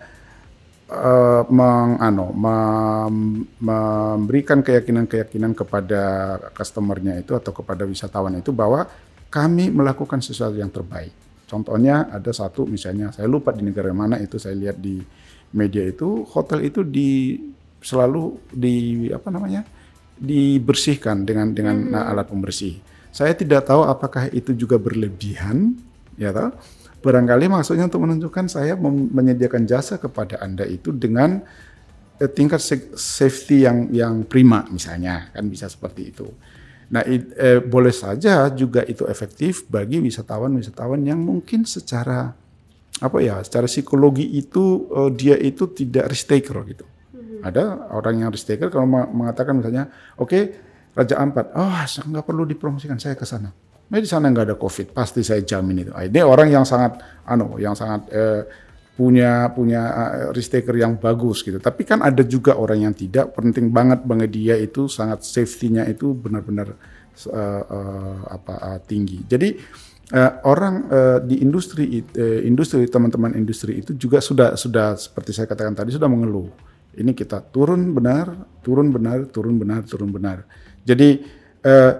eh, 0.89 1.43
meng, 1.53 2.01
ano, 2.01 2.33
mem- 2.33 3.45
memberikan 3.61 4.65
keyakinan-keyakinan 4.65 5.53
kepada 5.53 6.03
customernya 6.57 7.21
itu 7.21 7.37
atau 7.37 7.53
kepada 7.53 7.85
wisatawan 7.85 8.41
itu 8.41 8.57
bahwa 8.57 8.89
kami 9.29 9.69
melakukan 9.69 10.21
sesuatu 10.25 10.57
yang 10.57 10.73
terbaik. 10.73 11.22
Contohnya 11.53 12.09
ada 12.09 12.33
satu 12.33 12.65
misalnya 12.65 13.13
saya 13.13 13.29
lupa 13.29 13.53
di 13.53 13.61
negara 13.61 13.93
mana 13.93 14.17
itu 14.17 14.41
saya 14.41 14.57
lihat 14.57 14.81
di 14.81 14.97
media 15.53 15.85
itu 15.85 16.25
hotel 16.33 16.65
itu 16.65 16.81
di 16.81 17.37
selalu 17.85 18.41
di 18.49 19.07
apa 19.13 19.29
namanya 19.29 19.61
dibersihkan 20.17 21.29
dengan 21.29 21.53
dengan 21.53 21.77
nah, 21.93 22.09
alat 22.09 22.25
pembersih. 22.25 22.81
Saya 23.13 23.37
tidak 23.37 23.69
tahu 23.69 23.85
apakah 23.85 24.33
itu 24.33 24.57
juga 24.57 24.81
berlebihan, 24.81 25.77
ya 26.17 26.33
tahu. 26.33 26.57
Barangkali 27.05 27.53
maksudnya 27.53 27.85
untuk 27.91 28.07
menunjukkan 28.09 28.47
saya 28.49 28.79
menyediakan 28.81 29.69
jasa 29.69 30.01
kepada 30.01 30.41
anda 30.41 30.65
itu 30.65 30.89
dengan 30.95 31.43
eh, 32.17 32.31
tingkat 32.33 32.65
safety 32.97 33.69
yang 33.69 33.93
yang 33.93 34.15
prima 34.25 34.65
misalnya 34.73 35.29
kan 35.37 35.45
bisa 35.53 35.69
seperti 35.69 36.17
itu. 36.17 36.33
Nah 36.93 37.03
it- 37.09 37.33
eh, 37.35 37.59
boleh 37.59 37.91
saja 37.91 38.53
juga 38.53 38.85
itu 38.85 39.09
efektif 39.09 39.65
bagi 39.67 39.97
wisatawan-wisatawan 39.99 41.01
yang 41.03 41.19
mungkin 41.19 41.65
secara 41.65 42.37
apa 43.03 43.19
ya 43.19 43.41
secara 43.41 43.65
psikologi 43.65 44.29
itu 44.29 44.87
eh, 44.93 45.11
dia 45.17 45.37
itu 45.41 45.73
tidak 45.73 46.13
risk 46.13 46.29
taker 46.29 46.57
gitu. 46.69 46.85
Ada 47.43 47.91
orang 47.91 48.23
yang 48.23 48.29
risk 48.31 48.47
taker 48.47 48.71
kalau 48.71 48.87
mengatakan 48.87 49.59
misalnya, 49.59 49.91
oke 50.15 50.39
Raja 50.93 51.17
Ampat, 51.19 51.57
oh 51.57 51.73
saya 51.89 52.05
nggak 52.07 52.23
perlu 52.29 52.45
dipromosikan 52.45 53.01
saya 53.01 53.17
ke 53.17 53.25
sana. 53.25 53.49
Nah, 53.89 53.99
di 54.01 54.09
sana 54.09 54.29
nggak 54.29 54.47
ada 54.53 54.57
COVID, 54.57 54.93
pasti 54.93 55.21
saya 55.21 55.41
jamin 55.45 55.85
itu. 55.85 55.93
Ah, 55.93 56.05
Ini 56.05 56.21
orang 56.25 56.49
yang 56.49 56.65
sangat, 56.65 56.97
anu, 57.29 57.57
yang 57.61 57.73
sangat 57.77 58.09
eh, 58.09 58.41
punya 58.93 59.49
punya 59.57 59.83
eh, 59.89 60.29
risk 60.37 60.53
taker 60.53 60.77
yang 60.77 61.01
bagus 61.01 61.41
gitu. 61.41 61.57
Tapi 61.57 61.83
kan 61.89 62.05
ada 62.05 62.21
juga 62.25 62.61
orang 62.61 62.85
yang 62.85 62.95
tidak. 62.95 63.33
Penting 63.33 63.73
banget 63.73 64.05
bagi 64.05 64.29
dia 64.29 64.55
itu 64.61 64.85
sangat 64.87 65.25
safety-nya 65.25 65.89
itu 65.89 66.13
benar-benar 66.13 66.77
eh, 67.33 67.63
eh, 67.65 68.19
apa 68.29 68.55
eh, 68.77 68.81
tinggi. 68.85 69.25
Jadi 69.25 69.49
eh, 70.13 70.33
orang 70.45 70.75
eh, 70.93 71.19
di 71.25 71.41
industri 71.41 72.05
eh, 72.05 72.45
industri 72.45 72.85
teman-teman 72.85 73.33
industri 73.33 73.81
itu 73.81 73.97
juga 73.97 74.21
sudah 74.21 74.61
sudah 74.61 75.01
seperti 75.01 75.33
saya 75.33 75.49
katakan 75.49 75.73
tadi 75.73 75.97
sudah 75.97 76.09
mengeluh. 76.09 76.53
Ini 76.93 77.17
kita 77.17 77.41
turun 77.49 77.97
benar, 77.97 78.29
turun 78.61 78.93
benar, 78.93 79.25
turun 79.33 79.57
benar, 79.57 79.81
turun 79.89 80.13
benar. 80.13 80.45
Jadi 80.85 81.25
eh, 81.64 81.93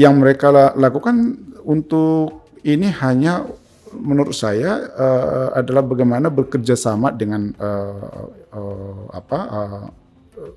yang 0.00 0.16
mereka 0.16 0.48
la- 0.48 0.72
lakukan 0.72 1.36
untuk 1.68 2.48
ini 2.64 2.88
hanya 3.04 3.44
menurut 3.94 4.34
saya 4.36 4.88
eh, 4.92 5.48
adalah 5.60 5.84
bagaimana 5.84 6.28
bekerja 6.28 6.74
sama 6.76 7.12
dengan 7.14 7.52
eh, 7.54 8.26
eh, 8.52 9.00
apa 9.14 9.38
eh, 9.48 9.86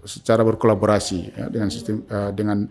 secara 0.06 0.46
berkolaborasi 0.46 1.20
ya, 1.36 1.46
dengan 1.48 1.70
sistem 1.70 2.04
eh, 2.06 2.32
dengan 2.36 2.68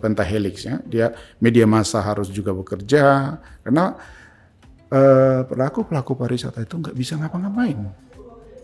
pentahelix 0.00 0.68
ya. 0.68 0.76
Dia 0.84 1.10
media 1.40 1.64
massa 1.66 1.98
harus 2.04 2.28
juga 2.30 2.52
bekerja 2.52 3.36
karena 3.64 3.96
eh, 4.90 5.40
pelaku 5.48 5.88
pelaku 5.88 6.12
pariwisata 6.14 6.62
itu 6.62 6.74
nggak 6.78 6.96
bisa 6.96 7.16
ngapa-ngapain. 7.18 7.78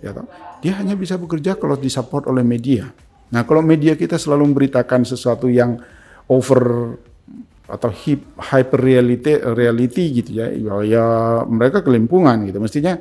Ya 0.05 0.13
toh? 0.13 0.29
Dia 0.61 0.77
hanya 0.77 0.93
bisa 0.93 1.17
bekerja 1.17 1.57
kalau 1.57 1.75
disupport 1.81 2.29
oleh 2.29 2.45
media. 2.45 2.93
Nah, 3.27 3.43
kalau 3.43 3.59
media 3.65 3.99
kita 3.99 4.21
selalu 4.21 4.53
memberitakan 4.53 5.03
sesuatu 5.03 5.51
yang 5.51 5.83
over 6.31 6.95
atau 7.67 7.91
hip, 7.91 8.23
hyper 8.39 8.79
reality 8.79 9.43
reality 9.43 10.23
gitu 10.23 10.31
ya, 10.39 10.47
ya, 10.55 10.75
ya 10.87 11.05
mereka 11.51 11.83
kelimpungan 11.83 12.47
gitu. 12.47 12.63
Mestinya 12.63 12.95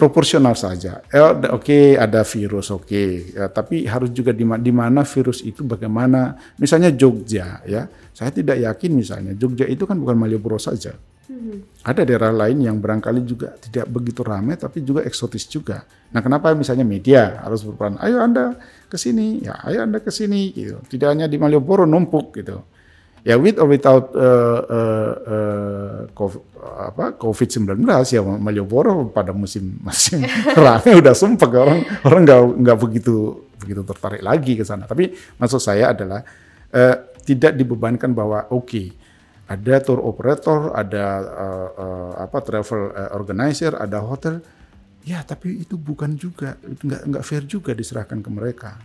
proporsional 0.00 0.56
saja. 0.56 1.04
Eh, 1.12 1.20
Oke, 1.52 1.92
ada 1.94 2.24
virus, 2.24 2.72
oke. 2.72 3.36
Ya, 3.36 3.52
tapi 3.52 3.84
harus 3.84 4.08
juga 4.08 4.32
di, 4.32 4.48
ma- 4.48 4.56
di 4.56 4.72
mana 4.72 5.04
virus 5.04 5.44
itu 5.44 5.60
bagaimana. 5.60 6.40
Misalnya 6.56 6.88
Jogja, 6.88 7.60
ya. 7.68 7.84
Saya 8.16 8.32
tidak 8.32 8.56
yakin 8.64 8.90
misalnya 8.96 9.32
Jogja 9.36 9.68
itu 9.68 9.84
kan 9.84 10.00
bukan 10.00 10.16
Malioboro 10.16 10.56
saja. 10.56 10.96
Ada 11.86 12.02
daerah 12.02 12.34
lain 12.34 12.58
yang 12.64 12.76
barangkali 12.82 13.22
juga 13.22 13.54
tidak 13.60 13.86
begitu 13.86 14.24
ramai, 14.26 14.58
tapi 14.58 14.82
juga 14.82 15.06
eksotis 15.06 15.46
juga. 15.46 15.86
Nah, 16.10 16.24
kenapa 16.24 16.50
misalnya 16.58 16.82
media 16.82 17.38
harus 17.44 17.62
berperan? 17.62 18.00
Ayo 18.02 18.18
Anda 18.18 18.58
ke 18.90 18.98
sini, 18.98 19.46
ya, 19.46 19.62
ayo 19.62 19.86
Anda 19.86 20.02
ke 20.02 20.10
sini, 20.10 20.50
gitu. 20.50 20.82
Tidak 20.90 21.06
hanya 21.06 21.30
di 21.30 21.38
Malioboro 21.38 21.86
numpuk, 21.86 22.34
gitu. 22.34 22.66
Ya, 23.20 23.36
with 23.36 23.60
or 23.60 23.68
without 23.68 24.16
uh, 24.16 24.60
uh, 24.64 25.12
uh, 25.28 25.98
COVID, 26.16 26.40
apa, 26.60 27.04
COVID-19 27.20 27.84
ya 27.84 28.20
Malioboro 28.24 29.12
pada 29.12 29.36
musim 29.36 29.76
musim 29.84 30.24
ramai 30.56 30.96
udah 30.96 31.12
sumpah 31.12 31.48
orang 31.52 31.80
orang 32.04 32.22
nggak 32.24 32.40
nggak 32.64 32.78
begitu 32.80 33.44
begitu 33.60 33.84
tertarik 33.84 34.24
lagi 34.24 34.56
ke 34.56 34.64
sana. 34.64 34.88
Tapi 34.88 35.12
maksud 35.36 35.60
saya 35.60 35.92
adalah 35.92 36.24
eh, 36.72 36.96
tidak 37.24 37.52
dibebankan 37.56 38.16
bahwa 38.16 38.48
oke 38.48 38.96
ada 39.50 39.74
tour 39.82 40.00
operator, 40.00 40.72
ada 40.72 41.04
eh, 41.20 41.68
eh, 41.76 42.12
apa 42.24 42.38
travel 42.40 42.80
eh, 42.94 43.10
organizer, 43.12 43.76
ada 43.76 44.00
hotel. 44.00 44.40
Ya, 45.00 45.24
tapi 45.24 45.64
itu 45.64 45.80
bukan 45.80 46.12
juga 46.16 46.60
itu 46.64 46.84
nggak 46.88 47.02
nggak 47.08 47.24
fair 47.24 47.44
juga 47.48 47.72
diserahkan 47.72 48.20
ke 48.20 48.30
mereka, 48.30 48.76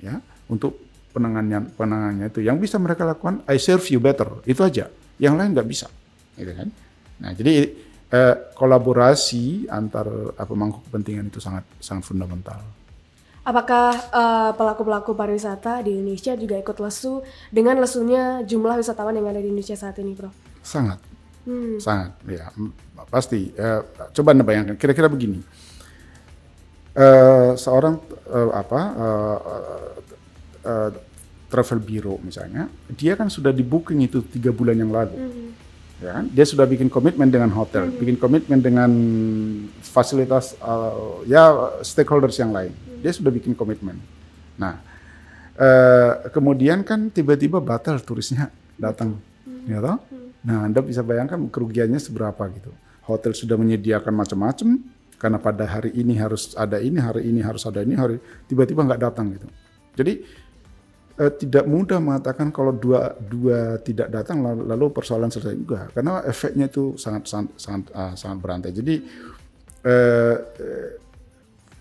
ya 0.00 0.16
untuk 0.48 0.87
penanganannya 1.18 1.74
penanganannya 1.74 2.26
itu. 2.30 2.40
Yang 2.46 2.70
bisa 2.70 2.76
mereka 2.78 3.02
lakukan, 3.02 3.42
I 3.50 3.58
serve 3.58 3.82
you 3.90 3.98
better, 3.98 4.38
itu 4.46 4.62
aja. 4.62 4.86
Yang 5.18 5.34
lain 5.34 5.50
nggak 5.58 5.68
bisa, 5.68 5.90
gitu 6.38 6.54
kan? 6.54 6.70
Nah, 7.18 7.34
jadi 7.34 7.74
eh, 8.14 8.34
kolaborasi 8.54 9.66
antar 9.66 10.06
apa 10.38 10.46
pemangku 10.46 10.86
kepentingan 10.86 11.34
itu 11.34 11.42
sangat 11.42 11.66
sangat 11.82 12.06
fundamental. 12.06 12.62
Apakah 13.42 13.90
eh, 13.92 14.50
pelaku-pelaku 14.54 15.18
pariwisata 15.18 15.82
di 15.82 15.98
Indonesia 15.98 16.38
juga 16.38 16.54
ikut 16.54 16.78
lesu 16.78 17.26
dengan 17.50 17.82
lesunya 17.82 18.46
jumlah 18.46 18.78
wisatawan 18.78 19.18
yang 19.18 19.26
ada 19.26 19.42
di 19.42 19.50
Indonesia 19.50 19.74
saat 19.74 19.98
ini, 19.98 20.14
Bro? 20.14 20.30
Sangat, 20.62 21.02
Hmm. 21.48 21.80
sangat, 21.80 22.12
ya 22.28 22.52
pasti. 23.10 23.50
Eh, 23.56 23.80
coba 24.14 24.36
anda 24.36 24.44
bayangkan, 24.46 24.76
kira-kira 24.78 25.10
begini, 25.10 25.40
Eh, 26.98 27.50
seorang 27.54 28.02
eh, 28.26 28.50
apa 28.50 28.80
eh, 28.90 29.38
eh, 30.66 30.90
travel 31.48 31.80
bureau 31.80 32.20
misalnya, 32.20 32.68
dia 32.92 33.16
kan 33.16 33.32
sudah 33.32 33.50
di 33.50 33.64
booking 33.64 34.04
itu 34.04 34.20
tiga 34.20 34.52
bulan 34.52 34.76
yang 34.76 34.92
lalu, 34.92 35.16
ya 35.98 36.20
kan? 36.20 36.24
Dia 36.28 36.44
sudah 36.44 36.68
bikin 36.68 36.92
komitmen 36.92 37.32
dengan 37.32 37.48
hotel, 37.56 37.88
bikin 37.88 38.20
komitmen 38.20 38.60
dengan 38.60 38.90
fasilitas 39.80 40.54
eh, 40.60 41.32
ya 41.32 41.72
stakeholders 41.80 42.36
yang 42.36 42.52
lain. 42.52 42.72
Dia 43.00 43.16
sudah 43.16 43.32
bikin 43.32 43.56
komitmen. 43.56 43.96
Nah, 44.60 44.76
eh, 45.56 46.28
kemudian 46.30 46.84
kan 46.84 47.08
tiba-tiba 47.08 47.64
batal 47.64 47.96
turisnya 48.04 48.52
datang, 48.76 49.16
ya 49.64 49.80
toh? 49.80 49.98
Nah, 50.38 50.68
Anda 50.68 50.84
bisa 50.84 51.02
bayangkan 51.02 51.50
kerugiannya 51.50 51.98
seberapa 51.98 52.44
gitu. 52.54 52.70
Hotel 53.08 53.32
sudah 53.32 53.56
menyediakan 53.56 54.12
macam-macam, 54.12 54.84
karena 55.18 55.38
pada 55.40 55.64
hari 55.66 55.90
ini 55.98 56.14
harus 56.14 56.54
ada 56.54 56.78
ini, 56.78 57.00
hari 57.02 57.26
ini 57.26 57.40
harus 57.42 57.66
ada 57.66 57.82
ini, 57.82 57.98
hari 57.98 58.22
tiba-tiba 58.46 58.86
nggak 58.86 59.00
datang 59.02 59.34
gitu. 59.34 59.48
Jadi 59.98 60.22
eh, 61.18 61.32
tidak 61.34 61.64
mudah 61.66 61.98
mengatakan 61.98 62.54
kalau 62.54 62.70
dua 62.70 63.12
dua 63.18 63.82
tidak 63.82 64.08
datang 64.08 64.40
lalu, 64.42 64.94
persoalan 64.94 65.28
selesai 65.28 65.58
juga 65.58 65.90
karena 65.90 66.22
efeknya 66.24 66.70
itu 66.70 66.94
sangat 66.94 67.26
sangat 67.26 67.50
sangat, 67.58 67.84
uh, 67.92 68.14
sangat 68.14 68.38
berantai. 68.38 68.70
Jadi 68.70 68.94
eh, 69.84 70.36
eh, 70.38 70.90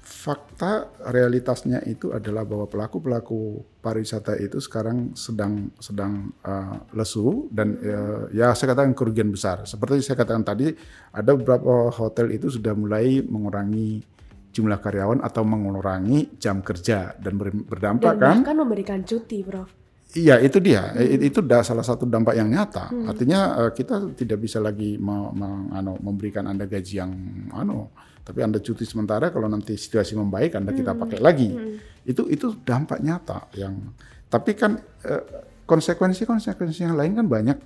fakta 0.03 0.91
realitasnya 1.07 1.79
itu 1.87 2.11
adalah 2.11 2.43
bahwa 2.43 2.67
pelaku-pelaku 2.67 3.63
pariwisata 3.79 4.35
itu 4.43 4.59
sekarang 4.59 5.15
sedang 5.15 5.71
sedang 5.79 6.35
uh, 6.43 6.83
lesu 6.91 7.47
dan 7.47 7.79
uh, 7.79 8.27
ya 8.35 8.51
saya 8.51 8.75
katakan 8.75 8.91
kerugian 8.91 9.31
besar. 9.31 9.63
Seperti 9.63 10.03
saya 10.03 10.19
katakan 10.19 10.43
tadi, 10.43 10.73
ada 11.15 11.31
beberapa 11.31 11.87
hotel 11.93 12.35
itu 12.35 12.51
sudah 12.51 12.75
mulai 12.75 13.23
mengurangi 13.23 14.16
jumlah 14.57 14.81
karyawan 14.81 15.21
atau 15.21 15.45
mengurangi 15.45 16.41
jam 16.41 16.65
kerja 16.65 17.13
dan 17.21 17.37
ber, 17.37 17.53
berdampak 17.53 18.17
Dan 18.17 18.17
kan? 18.17 18.35
bahkan 18.41 18.55
memberikan 18.57 18.99
cuti, 19.05 19.45
Prof. 19.45 19.69
Iya 20.17 20.39
itu 20.39 20.57
dia, 20.63 20.95
hmm. 20.95 21.29
itu 21.29 21.39
dah 21.43 21.61
salah 21.61 21.83
satu 21.83 22.07
dampak 22.07 22.33
yang 22.33 22.49
nyata. 22.49 22.89
Hmm. 22.89 23.11
Artinya 23.11 23.39
uh, 23.59 23.71
kita 23.75 24.15
tidak 24.15 24.39
bisa 24.39 24.57
lagi 24.57 24.95
me, 24.97 25.29
me, 25.35 25.47
ano, 25.75 25.99
memberikan 25.99 26.47
anda 26.47 26.63
gaji 26.63 26.93
yang 26.95 27.11
ano, 27.51 27.91
tapi 28.27 28.43
anda 28.43 28.59
cuti 28.59 28.83
sementara 28.83 29.31
kalau 29.31 29.47
nanti 29.47 29.79
situasi 29.79 30.19
membaik 30.19 30.59
anda 30.59 30.75
kita 30.75 30.91
hmm. 30.91 30.99
pakai 30.99 31.19
lagi 31.23 31.47
hmm. 31.47 32.03
itu 32.03 32.27
itu 32.27 32.59
dampak 32.59 32.99
nyata 32.99 33.47
yang 33.55 33.95
tapi 34.27 34.51
kan 34.51 34.75
eh, 35.07 35.23
konsekuensi 35.63 36.27
konsekuensi 36.27 36.83
yang 36.83 36.99
lain 36.99 37.15
kan 37.15 37.23
banyak 37.31 37.57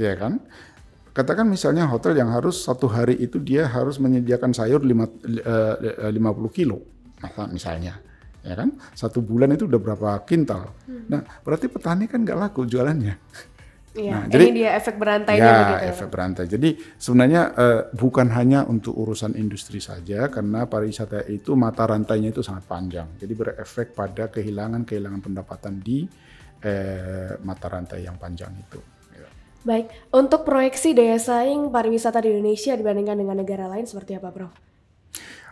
ya 0.00 0.16
kan 0.16 0.40
katakan 1.18 1.50
misalnya 1.50 1.90
hotel 1.90 2.14
yang 2.14 2.30
harus 2.30 2.62
satu 2.62 2.86
hari 2.86 3.18
itu 3.18 3.42
dia 3.42 3.66
harus 3.66 3.98
menyediakan 3.98 4.54
sayur 4.54 4.78
lima, 4.86 5.10
eh, 5.26 6.14
50 6.14 6.54
kilo 6.54 6.78
misalnya 7.50 7.98
ya 8.46 8.54
kan 8.54 8.70
satu 8.94 9.18
bulan 9.18 9.50
itu 9.50 9.66
udah 9.66 9.80
berapa 9.82 10.22
kintal 10.22 10.70
hmm. 10.86 11.10
nah 11.10 11.20
berarti 11.42 11.66
petani 11.66 12.06
kan 12.06 12.22
nggak 12.22 12.38
laku 12.38 12.62
jualannya 12.70 13.18
Iya, 13.98 14.14
nah, 14.14 14.24
jadi 14.30 14.46
dia 14.54 14.70
efek 14.78 14.94
berantainya 14.94 15.42
ya, 15.42 15.58
begitu. 15.58 15.84
efek 15.90 16.08
berantai. 16.12 16.44
Jadi 16.46 16.70
sebenarnya 17.02 17.42
uh, 17.50 17.82
bukan 17.90 18.30
hanya 18.30 18.62
untuk 18.68 18.94
urusan 18.94 19.34
industri 19.34 19.82
saja 19.82 20.30
karena 20.30 20.70
pariwisata 20.70 21.26
itu 21.26 21.58
mata 21.58 21.82
rantainya 21.82 22.30
itu 22.30 22.44
sangat 22.44 22.68
panjang. 22.68 23.18
Jadi 23.18 23.32
berefek 23.34 23.98
pada 23.98 24.30
kehilangan-kehilangan 24.30 25.18
pendapatan 25.18 25.82
di 25.82 26.06
uh, 26.62 27.42
mata 27.42 27.66
rantai 27.66 28.06
yang 28.06 28.14
panjang 28.20 28.54
itu. 28.54 28.78
Ya. 29.62 29.66
Baik, 29.66 29.86
untuk 30.14 30.46
proyeksi 30.46 30.94
daya 30.94 31.18
saing 31.18 31.70
pariwisata 31.74 32.22
di 32.22 32.30
Indonesia 32.30 32.78
dibandingkan 32.78 33.18
dengan 33.18 33.36
negara 33.42 33.66
lain 33.66 33.86
seperti 33.86 34.14
apa, 34.14 34.30
Prof? 34.30 34.54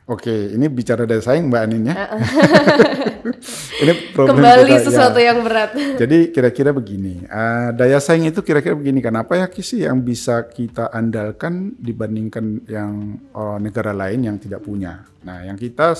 Oke, 0.06 0.54
ini 0.54 0.70
bicara 0.70 1.02
daya 1.02 1.18
saing 1.18 1.50
Mbak 1.50 1.62
Anin 1.66 1.90
ya. 1.90 1.94
ini 3.82 3.92
problem 4.14 4.38
Kembali 4.38 4.78
kita, 4.78 4.86
sesuatu 4.86 5.18
ya. 5.18 5.34
yang 5.34 5.42
berat. 5.42 5.74
Jadi 6.06 6.30
kira-kira 6.30 6.70
begini, 6.70 7.26
uh, 7.26 7.74
daya 7.74 7.98
saing 7.98 8.30
itu 8.30 8.38
kira-kira 8.46 8.78
begini, 8.78 9.02
kenapa 9.02 9.34
ya 9.34 9.50
sih 9.50 9.82
yang 9.82 9.98
bisa 10.06 10.46
kita 10.46 10.94
andalkan 10.94 11.74
dibandingkan 11.74 12.62
yang 12.70 13.18
oh, 13.34 13.58
negara 13.58 13.90
lain 13.90 14.30
yang 14.30 14.38
tidak 14.38 14.62
punya? 14.62 15.02
Nah, 15.26 15.42
yang 15.42 15.58
kita 15.58 15.98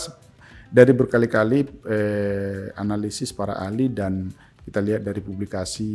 dari 0.70 0.92
berkali-kali 0.94 1.66
eh, 1.86 2.70
analisis 2.78 3.34
para 3.34 3.58
ahli 3.58 3.90
dan 3.90 4.30
kita 4.66 4.82
lihat 4.82 5.06
dari 5.06 5.22
publikasi 5.22 5.88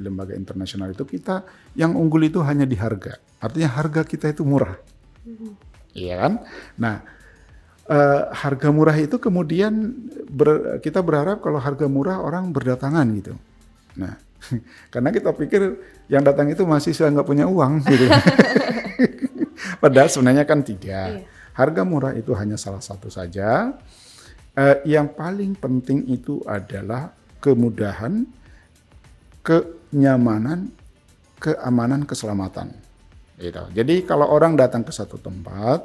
lembaga 0.00 0.32
internasional 0.32 0.88
itu 0.88 1.04
kita 1.04 1.44
yang 1.76 1.92
unggul 1.92 2.24
itu 2.24 2.40
hanya 2.40 2.64
di 2.64 2.72
harga. 2.80 3.20
Artinya 3.36 3.68
harga 3.76 4.00
kita 4.00 4.32
itu 4.32 4.48
murah. 4.48 4.80
Mm-hmm. 5.28 5.50
Iya 5.92 6.14
kan? 6.24 6.32
Nah, 6.80 6.96
uh, 7.92 8.32
harga 8.32 8.68
murah 8.72 8.96
itu 8.96 9.20
kemudian 9.20 9.92
ber, 10.32 10.80
kita 10.80 11.04
berharap 11.04 11.44
kalau 11.44 11.60
harga 11.60 11.84
murah 11.84 12.24
orang 12.24 12.48
berdatangan 12.48 13.04
gitu. 13.12 13.36
Nah, 14.00 14.16
karena 14.92 15.12
kita 15.12 15.36
pikir 15.36 15.76
yang 16.08 16.24
datang 16.24 16.48
itu 16.48 16.64
masih 16.64 16.96
saya 16.96 17.12
nggak 17.12 17.28
punya 17.28 17.44
uang 17.44 17.84
gitu. 17.84 18.08
Padahal 19.84 20.08
sebenarnya 20.08 20.48
kan 20.48 20.64
tidak. 20.64 21.20
Iya. 21.20 21.28
Harga 21.54 21.84
murah 21.84 22.16
itu 22.16 22.32
hanya 22.32 22.56
salah 22.56 22.80
satu 22.80 23.12
saja. 23.12 23.76
Uh, 24.54 24.78
yang 24.86 25.12
paling 25.12 25.52
penting 25.58 26.06
itu 26.08 26.38
adalah 26.46 27.10
kemudahan, 27.44 28.24
kenyamanan, 29.44 30.72
keamanan, 31.36 32.08
keselamatan. 32.08 32.72
Gitu. 33.36 33.60
Jadi 33.76 34.08
kalau 34.08 34.32
orang 34.32 34.56
datang 34.56 34.80
ke 34.80 34.88
satu 34.88 35.20
tempat, 35.20 35.84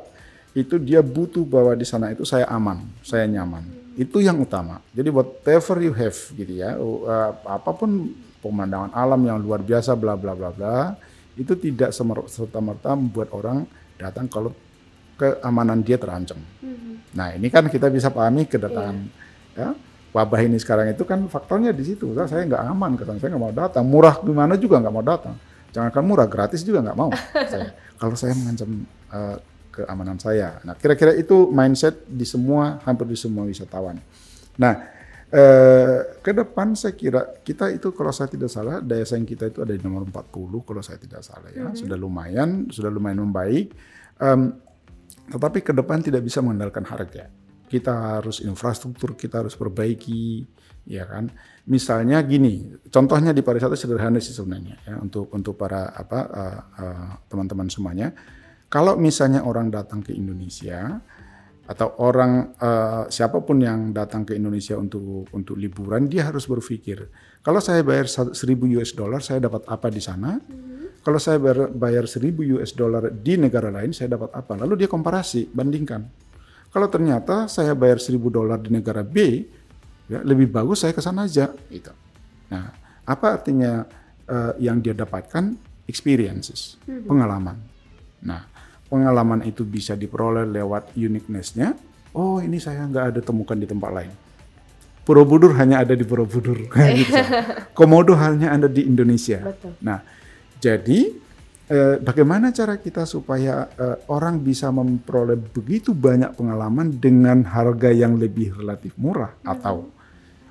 itu 0.55 0.79
dia 0.79 1.03
butuh 1.03 1.43
bahwa 1.43 1.75
di 1.75 1.83
sana 1.83 2.15
itu 2.15 2.23
saya 2.23 2.47
aman, 2.47 2.87
saya 3.03 3.27
nyaman. 3.27 3.67
Itu 3.99 4.23
yang 4.23 4.39
utama. 4.39 4.79
Jadi 4.95 5.11
whatever 5.11 5.83
you 5.83 5.91
have 5.91 6.15
gitu 6.31 6.63
ya, 6.63 6.79
uh, 6.79 7.35
apa 7.43 7.75
pun 7.75 8.15
pemandangan 8.39 8.95
alam 8.95 9.19
yang 9.27 9.43
luar 9.43 9.59
biasa 9.59 9.99
bla 9.99 10.15
bla 10.15 10.31
bla 10.31 10.55
bla, 10.55 10.95
itu 11.35 11.51
tidak 11.59 11.91
serta 12.31 12.63
merta 12.63 12.95
membuat 12.95 13.35
orang 13.35 13.67
datang 13.99 14.31
kalau 14.31 14.55
keamanan 15.19 15.83
dia 15.83 15.99
terancam. 15.99 16.39
Mm-hmm. 16.63 16.93
Nah 17.19 17.35
ini 17.35 17.51
kan 17.51 17.67
kita 17.67 17.91
bisa 17.91 18.07
pahami 18.07 18.47
kedatangan 18.47 18.97
yeah. 19.59 19.75
ya 19.75 19.88
wabah 20.13 20.41
ini 20.41 20.57
sekarang 20.57 20.91
itu 20.91 21.05
kan 21.05 21.25
faktornya 21.29 21.73
di 21.73 21.83
situ. 21.85 22.11
Saya 22.13 22.45
nggak 22.45 22.63
aman 22.65 22.91
ke 22.97 23.03
saya 23.05 23.29
nggak 23.29 23.43
mau 23.43 23.53
datang. 23.53 23.83
Murah 23.85 24.15
gimana 24.21 24.53
juga 24.57 24.81
nggak 24.81 24.93
mau 24.93 25.05
datang. 25.05 25.35
Jangankan 25.69 26.03
murah, 26.05 26.25
gratis 26.25 26.65
juga 26.65 26.81
nggak 26.81 26.97
mau. 26.97 27.13
saya. 27.51 27.69
Kalau 27.99 28.15
saya 28.17 28.33
mengancam 28.33 28.69
uh, 29.13 29.37
keamanan 29.69 30.17
saya. 30.17 30.59
Nah, 30.65 30.75
kira-kira 30.75 31.13
itu 31.15 31.47
mindset 31.53 32.03
di 32.09 32.25
semua 32.25 32.81
hampir 32.83 33.05
di 33.05 33.15
semua 33.15 33.45
wisatawan. 33.45 33.95
Nah, 34.59 34.73
eh, 35.29 36.19
ke 36.19 36.35
depan 36.35 36.75
saya 36.75 36.97
kira 36.97 37.21
kita 37.45 37.71
itu 37.71 37.93
kalau 37.95 38.11
saya 38.11 38.27
tidak 38.27 38.51
salah 38.51 38.83
daya 38.83 39.05
saing 39.07 39.23
kita 39.23 39.47
itu 39.47 39.63
ada 39.63 39.71
di 39.71 39.79
nomor 39.79 40.09
40 40.09 40.67
kalau 40.67 40.81
saya 40.83 40.99
tidak 40.99 41.21
salah 41.23 41.47
ya. 41.53 41.63
Mm 41.63 41.71
-hmm. 41.71 41.79
Sudah 41.79 41.97
lumayan, 41.97 42.49
sudah 42.67 42.91
lumayan 42.91 43.23
membaik. 43.23 43.71
Um, 44.19 44.57
tetapi 45.29 45.63
ke 45.63 45.71
depan 45.71 46.01
tidak 46.01 46.25
bisa 46.25 46.41
mengandalkan 46.41 46.83
harga. 46.83 47.29
Kita 47.69 48.17
harus 48.17 48.41
infrastruktur 48.41 49.13
kita 49.13 49.45
harus 49.45 49.53
perbaiki, 49.53 50.41
ya 50.89 51.05
kan. 51.05 51.29
Misalnya 51.69 52.17
gini, 52.25 52.65
contohnya 52.89 53.29
di 53.29 53.45
pariwisata 53.45 53.77
sederhana 53.77 54.17
sih 54.17 54.33
sebenarnya 54.33 54.75
ya 54.89 54.95
untuk 54.97 55.29
untuk 55.29 55.53
para 55.53 55.93
apa 55.93 56.19
uh, 56.25 56.59
uh, 56.81 57.09
teman-teman 57.29 57.69
semuanya 57.69 58.09
kalau 58.73 58.97
misalnya 58.97 59.45
orang 59.45 59.69
datang 59.69 60.01
ke 60.01 60.13
Indonesia 60.13 60.97
atau 61.69 62.01
orang 62.01 62.57
uh, 62.57 63.05
siapa 63.05 63.45
pun 63.45 63.61
yang 63.61 63.93
datang 63.93 64.25
ke 64.25 64.33
Indonesia 64.33 64.73
untuk 64.73 65.29
untuk 65.29 65.53
liburan, 65.61 66.09
dia 66.09 66.25
harus 66.25 66.49
berpikir 66.49 67.05
kalau 67.39 67.63
saya 67.63 67.87
bayar 67.87 68.05
1000 68.11 68.35
US 68.75 68.91
dollar, 68.91 69.23
saya 69.23 69.39
dapat 69.39 69.63
apa 69.71 69.87
di 69.87 70.03
sana? 70.03 70.35
Mm-hmm. 70.35 70.99
Kalau 70.99 71.19
saya 71.23 71.39
bayar, 71.39 71.71
bayar 71.71 72.03
1000 72.03 72.35
US 72.59 72.75
dollar 72.75 73.07
di 73.15 73.39
negara 73.39 73.71
lain, 73.71 73.95
saya 73.95 74.19
dapat 74.19 74.35
apa? 74.35 74.59
Lalu 74.59 74.83
dia 74.83 74.89
komparasi, 74.91 75.47
bandingkan. 75.55 76.03
Kalau 76.69 76.87
ternyata 76.87 77.49
saya 77.49 77.73
bayar 77.73 77.97
1000 77.97 78.21
dolar 78.29 78.61
di 78.61 78.69
negara 78.69 79.01
B, 79.01 79.41
ya, 80.05 80.21
lebih 80.21 80.49
bagus 80.49 80.85
saya 80.85 80.93
ke 80.93 81.01
sana 81.01 81.25
aja. 81.25 81.49
Gitu. 81.69 81.89
Nah, 82.53 82.69
apa 83.05 83.41
artinya 83.41 83.85
uh, 84.29 84.53
yang 84.61 84.77
dia 84.77 84.93
dapatkan? 84.93 85.69
Experiences, 85.89 86.77
mm-hmm. 86.85 87.09
pengalaman. 87.09 87.57
Nah, 88.21 88.45
pengalaman 88.85 89.41
itu 89.41 89.65
bisa 89.65 89.97
diperoleh 89.97 90.45
lewat 90.45 90.93
uniqueness-nya. 90.93 91.73
Oh, 92.13 92.37
ini 92.37 92.61
saya 92.61 92.85
nggak 92.85 93.05
ada 93.17 93.21
temukan 93.25 93.57
di 93.57 93.65
tempat 93.65 93.89
lain. 93.89 94.13
Borobudur 95.09 95.57
hanya 95.57 95.81
ada 95.81 95.97
di 95.97 96.05
Borobudur. 96.05 96.69
gitu. 97.01 97.17
Komodo 97.77 98.13
hanya 98.13 98.53
ada 98.53 98.69
di 98.69 98.85
Indonesia. 98.85 99.41
Betul. 99.41 99.73
Nah, 99.81 100.05
jadi 100.61 101.09
eh, 101.69 101.95
bagaimana 102.01 102.49
cara 102.49 102.81
kita 102.81 103.05
supaya 103.05 103.69
eh, 103.77 103.97
orang 104.09 104.41
bisa 104.41 104.73
memperoleh 104.73 105.37
begitu 105.37 105.93
banyak 105.93 106.33
pengalaman 106.33 106.97
dengan 106.97 107.45
harga 107.45 107.93
yang 107.93 108.17
lebih 108.17 108.57
relatif 108.57 108.97
murah 108.97 109.31
hmm. 109.45 109.53
atau 109.53 109.87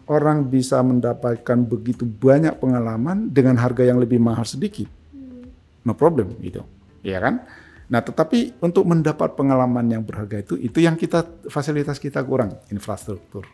orang 0.09 0.46
bisa 0.48 0.81
mendapatkan 0.81 1.59
begitu 1.68 2.09
banyak 2.09 2.57
pengalaman 2.57 3.28
dengan 3.28 3.61
harga 3.61 3.85
yang 3.85 4.00
lebih 4.00 4.22
mahal 4.22 4.46
sedikit? 4.46 4.88
Hmm. 5.12 5.50
No 5.85 5.92
problem 5.92 6.38
gitu. 6.40 6.64
Ya 7.02 7.20
kan? 7.20 7.44
Nah, 7.88 8.04
tetapi 8.04 8.61
untuk 8.61 8.85
mendapat 8.85 9.33
pengalaman 9.33 9.88
yang 9.88 10.04
berharga 10.04 10.44
itu, 10.44 10.61
itu 10.61 10.85
yang 10.85 10.92
kita 10.92 11.24
fasilitas 11.48 11.96
kita 11.96 12.20
kurang, 12.20 12.61
infrastruktur, 12.68 13.48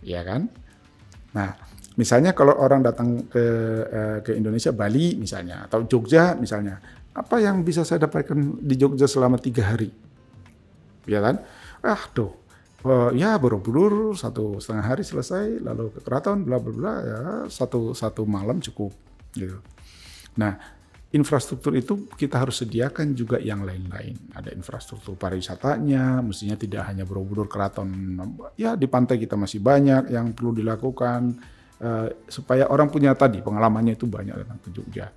ya 0.00 0.24
kan? 0.24 0.48
Nah, 1.36 1.52
misalnya 1.98 2.30
kalau 2.32 2.54
orang 2.54 2.86
datang 2.86 3.26
ke 3.26 3.44
eh, 3.90 4.18
ke 4.22 4.32
Indonesia, 4.38 4.70
Bali 4.70 5.18
misalnya, 5.18 5.66
atau 5.66 5.82
Jogja 5.84 6.38
misalnya, 6.38 6.78
apa 7.12 7.42
yang 7.42 7.66
bisa 7.66 7.82
saya 7.82 8.06
dapatkan 8.06 8.62
di 8.62 8.74
Jogja 8.78 9.10
selama 9.10 9.36
tiga 9.42 9.74
hari, 9.74 9.90
ya 11.10 11.18
kan? 11.18 11.42
Ah, 11.82 11.98
tuh, 12.10 12.30
uh, 12.86 13.10
ya 13.14 13.38
Borobudur 13.38 14.14
satu 14.14 14.62
setengah 14.62 14.86
hari 14.94 15.02
selesai, 15.02 15.58
lalu 15.62 15.90
ke 15.94 16.00
keraton, 16.02 16.46
bla 16.46 16.62
bla 16.62 16.72
bla, 16.74 16.94
ya 17.02 17.20
satu 17.50 17.94
satu 17.94 18.22
malam 18.26 18.62
cukup, 18.62 18.94
gitu. 19.34 19.58
Nah, 20.38 20.54
infrastruktur 21.10 21.72
itu 21.74 22.06
kita 22.14 22.38
harus 22.38 22.60
sediakan 22.62 23.16
juga 23.16 23.40
yang 23.40 23.64
lain-lain. 23.64 24.34
Ada 24.36 24.52
infrastruktur 24.54 25.16
pariwisatanya, 25.18 26.22
mestinya 26.22 26.54
tidak 26.54 26.86
hanya 26.86 27.02
Borobudur 27.02 27.50
keraton. 27.50 28.14
Ya 28.54 28.78
di 28.78 28.86
pantai 28.86 29.18
kita 29.18 29.34
masih 29.34 29.58
banyak 29.58 30.12
yang 30.12 30.36
perlu 30.36 30.54
dilakukan 30.54 31.57
uh, 31.82 32.08
supaya 32.28 32.70
orang 32.70 32.88
punya 32.92 33.14
tadi 33.14 33.42
pengalamannya 33.42 33.94
itu 33.98 34.06
banyak 34.06 34.34
datang 34.44 34.58
ke 34.62 34.70
Jogja. 34.70 35.08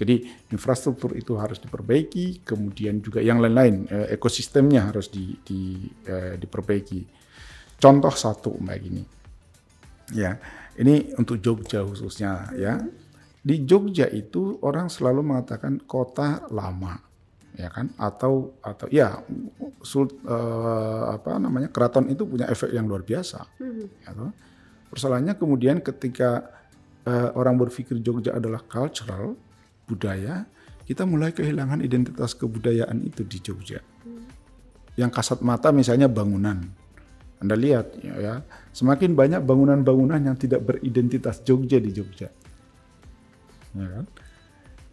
Jadi 0.00 0.24
infrastruktur 0.48 1.12
itu 1.12 1.36
harus 1.36 1.60
diperbaiki, 1.60 2.40
kemudian 2.40 3.04
juga 3.04 3.20
yang 3.20 3.36
lain-lain 3.36 3.84
uh, 3.92 4.08
ekosistemnya 4.08 4.88
harus 4.88 5.12
di, 5.12 5.36
di, 5.44 5.84
uh, 6.08 6.40
diperbaiki. 6.40 7.04
Contoh 7.80 8.12
satu 8.12 8.56
mbak 8.60 8.76
gini, 8.80 9.02
ya 10.16 10.36
ini 10.80 11.12
untuk 11.16 11.40
Jogja 11.40 11.84
khususnya 11.84 12.52
ya 12.56 12.80
di 13.40 13.64
Jogja 13.64 14.04
itu 14.08 14.60
orang 14.60 14.92
selalu 14.92 15.24
mengatakan 15.24 15.80
kota 15.88 16.44
lama, 16.52 17.00
ya 17.56 17.72
kan? 17.72 17.88
Atau 17.96 18.60
atau 18.60 18.84
ya 18.92 19.24
sult, 19.80 20.12
uh, 20.28 21.16
apa 21.16 21.40
namanya 21.40 21.72
keraton 21.72 22.12
itu 22.12 22.28
punya 22.28 22.44
efek 22.52 22.68
yang 22.68 22.84
luar 22.84 23.00
biasa. 23.00 23.48
Mm-hmm. 23.60 23.86
Ya, 24.04 24.10
Persoalannya 24.90 25.38
kemudian 25.38 25.78
ketika 25.80 26.50
uh, 27.06 27.30
orang 27.38 27.56
berpikir 27.56 28.02
Jogja 28.02 28.34
adalah 28.34 28.60
cultural 28.66 29.38
budaya, 29.86 30.44
kita 30.84 31.06
mulai 31.06 31.30
kehilangan 31.30 31.80
identitas 31.80 32.34
kebudayaan 32.34 33.06
itu 33.06 33.22
di 33.22 33.38
Jogja. 33.38 33.78
Yang 34.98 35.10
kasat 35.14 35.40
mata 35.46 35.70
misalnya 35.70 36.10
bangunan. 36.10 36.58
Anda 37.40 37.56
lihat 37.56 37.96
ya, 38.04 38.14
ya 38.20 38.34
semakin 38.74 39.16
banyak 39.16 39.40
bangunan-bangunan 39.40 40.20
yang 40.20 40.36
tidak 40.36 40.60
beridentitas 40.66 41.40
Jogja 41.40 41.80
di 41.80 41.94
Jogja 41.94 42.28
ya 43.74 43.86
kan? 43.86 44.06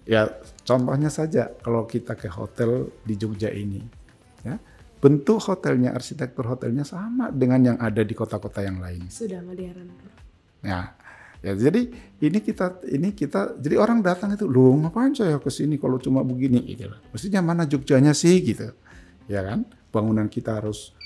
Ya 0.08 0.22
contohnya 0.64 1.12
saja 1.12 1.52
kalau 1.60 1.84
kita 1.84 2.16
ke 2.16 2.32
hotel 2.32 2.92
di 3.04 3.20
Jogja 3.20 3.52
ini, 3.52 3.84
bentuk 4.98 5.38
hotelnya, 5.46 5.94
arsitektur 5.94 6.50
hotelnya 6.50 6.82
sama 6.82 7.30
dengan 7.30 7.74
yang 7.74 7.78
ada 7.78 8.02
di 8.02 8.14
kota-kota 8.18 8.66
yang 8.66 8.82
lain. 8.82 9.06
Sudah 9.10 9.42
modern. 9.46 9.94
Ya, 10.66 10.98
ya 11.46 11.54
jadi 11.54 11.90
ini 12.22 12.40
kita 12.42 12.82
ini 12.90 13.14
kita 13.14 13.62
jadi 13.62 13.78
orang 13.78 14.02
datang 14.02 14.34
itu 14.34 14.50
lu 14.50 14.74
ngapain 14.82 15.14
saya 15.14 15.38
ke 15.38 15.54
sini 15.54 15.78
kalau 15.78 16.02
cuma 16.02 16.26
begini 16.26 16.66
gitu. 16.74 16.90
Mestinya 17.14 17.54
mana 17.54 17.70
Jogjanya 17.70 18.18
sih 18.18 18.42
gitu, 18.42 18.74
ya 19.30 19.46
kan? 19.46 19.70
Bangunan 19.94 20.26
kita 20.28 20.58
harus 20.60 20.98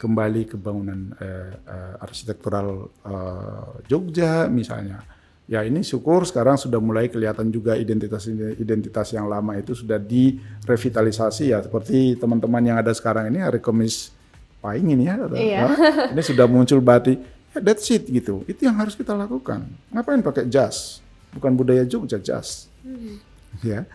kembali 0.00 0.48
ke 0.48 0.56
bangunan 0.56 1.12
eh, 1.20 1.52
eh, 1.60 1.94
arsitektural 2.00 2.88
eh, 3.04 3.72
Jogja 3.84 4.48
misalnya 4.48 5.04
ya 5.50 5.66
ini 5.66 5.82
syukur 5.82 6.22
sekarang 6.22 6.54
sudah 6.54 6.78
mulai 6.78 7.10
kelihatan 7.10 7.50
juga 7.50 7.74
identitas 7.74 8.30
identitas 8.54 9.10
yang 9.10 9.26
lama 9.26 9.58
itu 9.58 9.74
sudah 9.74 9.98
direvitalisasi 9.98 11.50
ya. 11.50 11.58
Seperti 11.66 12.14
teman-teman 12.14 12.62
yang 12.62 12.78
ada 12.78 12.94
sekarang 12.94 13.26
ini 13.34 13.42
Rekomis 13.42 14.14
Paing 14.62 14.92
ini 14.92 15.08
ya, 15.08 15.16
iya. 15.40 15.64
ini 16.12 16.20
sudah 16.20 16.44
muncul 16.44 16.78
batik 16.78 17.18
ya 17.50 17.58
that's 17.58 17.90
it 17.90 18.06
gitu. 18.06 18.46
Itu 18.46 18.70
yang 18.70 18.78
harus 18.78 18.94
kita 18.94 19.10
lakukan. 19.16 19.66
Ngapain 19.90 20.22
pakai 20.22 20.46
jas? 20.46 21.02
Bukan 21.34 21.58
budaya 21.58 21.82
Jogja 21.82 22.22
jas. 22.22 22.70
Hmm. 22.86 23.18
ya. 23.66 23.88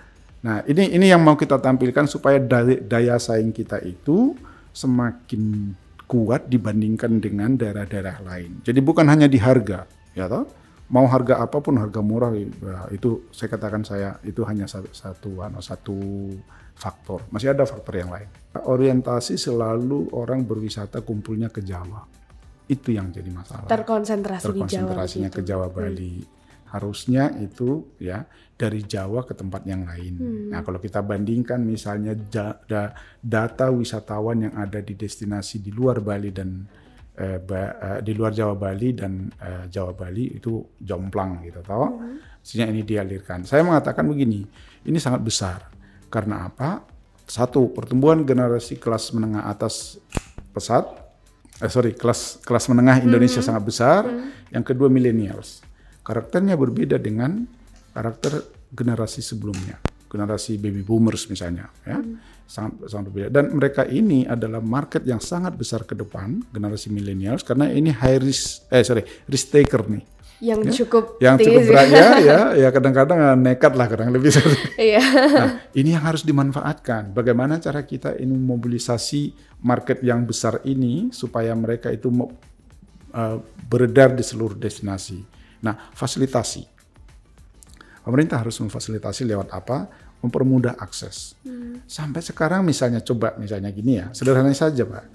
Nah 0.43 0.65
ini 0.67 0.91
ini 0.91 1.07
yang 1.07 1.23
mau 1.23 1.39
kita 1.39 1.55
tampilkan 1.61 2.09
supaya 2.11 2.41
daya, 2.41 2.81
daya 2.83 3.15
saing 3.15 3.55
kita 3.55 3.79
itu 3.85 4.35
semakin 4.75 5.71
kuat 6.05 6.51
dibandingkan 6.51 7.17
dengan 7.23 7.55
daerah-daerah 7.55 8.25
lain. 8.25 8.59
Jadi 8.65 8.79
bukan 8.83 9.07
hanya 9.07 9.31
di 9.31 9.39
harga 9.39 9.87
ya 10.11 10.27
toh 10.27 10.64
mau 10.85 11.09
harga 11.09 11.41
apa 11.41 11.57
pun 11.61 11.81
harga 11.81 12.01
murah 12.05 12.29
ya, 12.37 12.85
itu 12.93 13.25
saya 13.33 13.49
katakan 13.49 13.81
saya 13.81 14.21
itu 14.21 14.45
hanya 14.45 14.69
satu 14.69 14.89
satu, 14.93 15.29
satu 15.57 15.97
faktor 16.77 17.25
masih 17.33 17.55
ada 17.55 17.65
faktor 17.65 17.97
yang 17.97 18.11
lain 18.13 18.29
orientasi 18.53 19.39
selalu 19.39 20.13
orang 20.13 20.45
berwisata 20.45 21.01
kumpulnya 21.01 21.49
ke 21.49 21.65
Jawa 21.65 22.05
itu 22.69 22.93
yang 22.93 23.09
jadi 23.09 23.29
masalah 23.33 23.65
terkonsentrasi 23.65 24.45
terkonsentrasinya 24.45 25.29
di 25.29 25.33
Jawa 25.33 25.41
ke 25.41 25.41
Jawa 25.41 25.67
hmm. 25.69 25.75
Bali 25.75 26.13
hmm. 26.21 26.27
harusnya 26.69 27.23
itu 27.41 27.69
ya 27.97 28.27
dari 28.53 28.85
Jawa 28.85 29.25
ke 29.25 29.33
tempat 29.33 29.65
yang 29.65 29.89
lain 29.89 30.13
hmm. 30.21 30.45
nah 30.53 30.61
kalau 30.61 30.77
kita 30.77 31.01
bandingkan 31.01 31.65
misalnya 31.65 32.13
data 33.23 33.65
wisatawan 33.73 34.49
yang 34.51 34.53
ada 34.53 34.83
di 34.85 34.93
destinasi 34.93 35.65
di 35.65 35.73
luar 35.73 36.03
Bali 36.03 36.29
dan 36.29 36.67
eh, 37.15 37.39
eh, 37.39 37.99
di 38.03 38.11
luar 38.11 38.35
Jawa 38.35 38.55
Bali 38.59 38.91
dan 38.91 39.31
eh, 39.39 39.65
Jawa 39.71 39.95
Bali 39.95 40.35
itu 40.35 40.59
jomplang 40.79 41.43
gitu 41.47 41.63
toh. 41.63 41.95
Mm-hmm. 41.95 42.71
ini 42.71 42.81
dialirkan. 42.85 43.47
Saya 43.47 43.65
mengatakan 43.65 44.05
begini, 44.05 44.45
ini 44.85 44.97
sangat 44.99 45.23
besar. 45.23 45.71
Karena 46.11 46.45
apa? 46.45 46.83
Satu, 47.25 47.73
pertumbuhan 47.73 48.21
generasi 48.21 48.77
kelas 48.77 49.09
menengah 49.15 49.49
atas 49.49 49.97
pesat 50.53 50.85
eh 51.55 51.71
sorry, 51.71 51.95
kelas 51.95 52.43
kelas 52.43 52.67
menengah 52.67 52.99
Indonesia 52.99 53.39
mm-hmm. 53.39 53.47
sangat 53.47 53.63
besar. 53.63 54.01
Mm-hmm. 54.03 54.51
Yang 54.51 54.63
kedua 54.75 54.87
millennials. 54.91 55.63
Karakternya 56.05 56.59
berbeda 56.59 56.99
dengan 57.01 57.47
karakter 57.95 58.43
generasi 58.75 59.23
sebelumnya 59.23 59.84
generasi 60.05 60.61
baby 60.61 60.85
boomers 60.85 61.27
misalnya 61.27 61.69
ya. 61.83 61.97
Hmm. 61.99 62.21
sangat 62.45 62.87
sangat 62.87 63.05
berbeda. 63.09 63.29
Dan 63.33 63.45
mereka 63.57 63.83
ini 63.89 64.23
adalah 64.23 64.61
market 64.61 65.01
yang 65.03 65.17
sangat 65.17 65.57
besar 65.57 65.81
ke 65.83 65.97
depan 65.97 66.45
generasi 66.53 66.93
millennials 66.93 67.41
karena 67.41 67.69
ini 67.73 67.89
high 67.89 68.21
risk 68.21 68.69
eh 68.69 68.85
sorry 68.85 69.01
risk 69.25 69.49
taker 69.49 69.81
nih. 69.89 70.03
Yang 70.43 70.61
ya? 70.61 70.71
cukup 70.83 71.03
yang 71.23 71.35
cukup 71.39 71.61
berat 71.63 71.87
ya 71.89 72.09
ya 72.29 72.39
ya 72.59 72.67
kadang-kadang 72.69 73.17
ah, 73.17 73.37
nekat 73.39 73.73
lah 73.73 73.87
kadang 73.89 74.11
lebih. 74.13 74.35
Iya. 74.75 75.01
nah 75.31 75.51
ini 75.73 75.95
yang 75.95 76.03
harus 76.05 76.21
dimanfaatkan. 76.21 77.15
Bagaimana 77.15 77.57
cara 77.57 77.81
kita 77.81 78.13
ini 78.19 78.35
mobilisasi 78.35 79.33
market 79.65 80.03
yang 80.05 80.27
besar 80.27 80.61
ini 80.67 81.09
supaya 81.15 81.55
mereka 81.57 81.89
itu 81.89 82.11
uh, 82.13 83.37
beredar 83.65 84.13
di 84.13 84.21
seluruh 84.21 84.59
destinasi? 84.59 85.23
Nah 85.65 85.89
fasilitasi 85.95 86.74
pemerintah 88.05 88.37
harus 88.37 88.61
memfasilitasi 88.61 89.25
lewat 89.25 89.49
apa 89.49 89.89
mempermudah 90.21 90.77
akses. 90.77 91.33
Hmm. 91.41 91.81
Sampai 91.89 92.21
sekarang 92.21 92.61
misalnya 92.61 93.01
coba 93.01 93.33
misalnya 93.35 93.73
gini 93.73 93.99
ya, 93.99 94.13
sederhana 94.13 94.53
saja 94.53 94.85
Pak. 94.85 95.05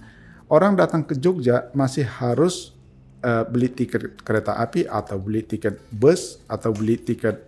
Orang 0.50 0.74
datang 0.74 1.07
ke 1.07 1.14
Jogja 1.14 1.70
masih 1.72 2.03
harus 2.03 2.74
uh, 3.22 3.46
beli 3.46 3.70
tiket 3.70 4.18
kereta 4.26 4.59
api 4.59 4.85
atau 4.90 5.16
beli 5.22 5.46
tiket 5.46 5.79
bus 5.94 6.42
atau 6.50 6.74
beli 6.74 6.98
tiket 6.98 7.38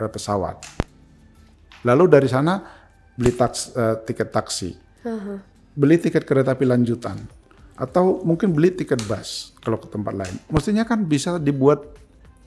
uh, 0.00 0.08
pesawat. 0.08 0.64
Lalu 1.84 2.04
dari 2.08 2.28
sana 2.32 2.64
beli 3.12 3.36
taks, 3.36 3.76
uh, 3.76 4.00
tiket 4.02 4.32
taksi. 4.32 4.70
Uh-huh. 5.04 5.38
Beli 5.76 6.00
tiket 6.00 6.24
kereta 6.24 6.56
api 6.56 6.64
lanjutan 6.64 7.20
atau 7.76 8.24
mungkin 8.24 8.56
beli 8.56 8.72
tiket 8.72 9.04
bus 9.04 9.52
kalau 9.60 9.76
ke 9.76 9.88
tempat 9.92 10.16
lain. 10.16 10.36
Mestinya 10.48 10.88
kan 10.88 11.04
bisa 11.04 11.36
dibuat 11.36 11.84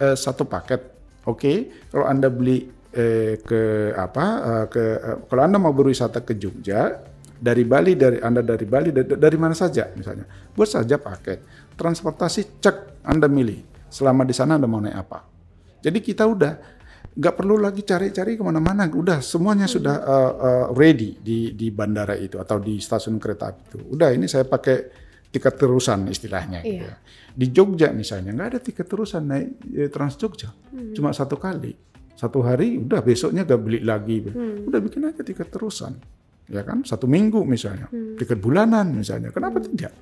uh, 0.02 0.18
satu 0.18 0.46
paket. 0.46 0.99
Oke, 1.30 1.38
okay? 1.38 1.58
kalau 1.94 2.10
Anda 2.10 2.34
beli 2.34 2.80
eh, 2.94 3.38
ke 3.42 3.94
apa 3.94 4.26
eh, 4.42 4.66
ke 4.70 4.84
eh, 4.98 5.18
kalau 5.30 5.42
anda 5.46 5.62
mau 5.62 5.74
berwisata 5.74 6.26
ke 6.26 6.38
Jogja 6.38 6.98
dari 7.40 7.64
Bali 7.64 7.94
dari 7.94 8.18
anda 8.20 8.42
dari 8.42 8.66
Bali 8.66 8.90
dari, 8.90 9.08
dari 9.16 9.38
mana 9.38 9.54
saja 9.54 9.88
misalnya 9.94 10.26
buat 10.52 10.70
saja 10.70 10.98
paket 10.98 11.72
transportasi 11.78 12.60
cek 12.60 13.06
anda 13.06 13.30
milih 13.30 13.88
selama 13.88 14.26
di 14.26 14.34
sana 14.34 14.58
anda 14.58 14.68
mau 14.68 14.82
naik 14.82 14.98
apa 14.98 15.20
jadi 15.80 16.00
kita 16.02 16.24
udah 16.26 16.54
nggak 17.20 17.36
perlu 17.36 17.58
lagi 17.58 17.82
cari-cari 17.84 18.36
ke 18.36 18.44
mana-mana 18.44 18.86
udah 18.90 19.24
semuanya 19.24 19.66
hmm. 19.66 19.76
sudah 19.80 19.96
uh, 20.04 20.34
uh, 20.36 20.66
ready 20.76 21.18
di 21.20 21.56
di 21.56 21.68
bandara 21.72 22.16
itu 22.20 22.38
atau 22.38 22.60
di 22.60 22.78
stasiun 22.82 23.18
kereta 23.18 23.54
api 23.54 23.62
itu 23.66 23.78
udah 23.96 24.10
ini 24.14 24.28
saya 24.28 24.46
pakai 24.46 24.78
tiket 25.30 25.56
terusan 25.62 26.10
istilahnya 26.10 26.66
gitu 26.66 26.86
iya. 26.86 26.94
gitu 26.94 26.96
di 27.40 27.46
Jogja 27.56 27.94
misalnya 27.94 28.34
nggak 28.36 28.50
ada 28.52 28.60
tiket 28.60 28.88
terusan 28.90 29.24
naik 29.30 29.48
eh, 29.72 29.88
Trans 29.88 30.18
Jogja 30.18 30.50
hmm. 30.50 30.98
cuma 30.98 31.14
satu 31.14 31.38
kali 31.38 31.72
satu 32.20 32.44
hari 32.44 32.76
udah 32.76 33.00
besoknya 33.00 33.48
gak 33.48 33.62
beli 33.64 33.80
lagi 33.80 34.20
hmm. 34.20 34.68
udah 34.68 34.80
bikin 34.84 35.08
aja 35.08 35.24
tiket 35.24 35.48
terusan 35.48 35.96
ya 36.52 36.66
kan 36.68 36.84
satu 36.84 37.08
minggu 37.08 37.46
misalnya 37.48 37.88
hmm. 37.88 38.20
tiket 38.20 38.44
bulanan 38.44 38.92
misalnya 38.92 39.32
kenapa 39.32 39.64
hmm. 39.64 39.68
tidak 39.72 39.94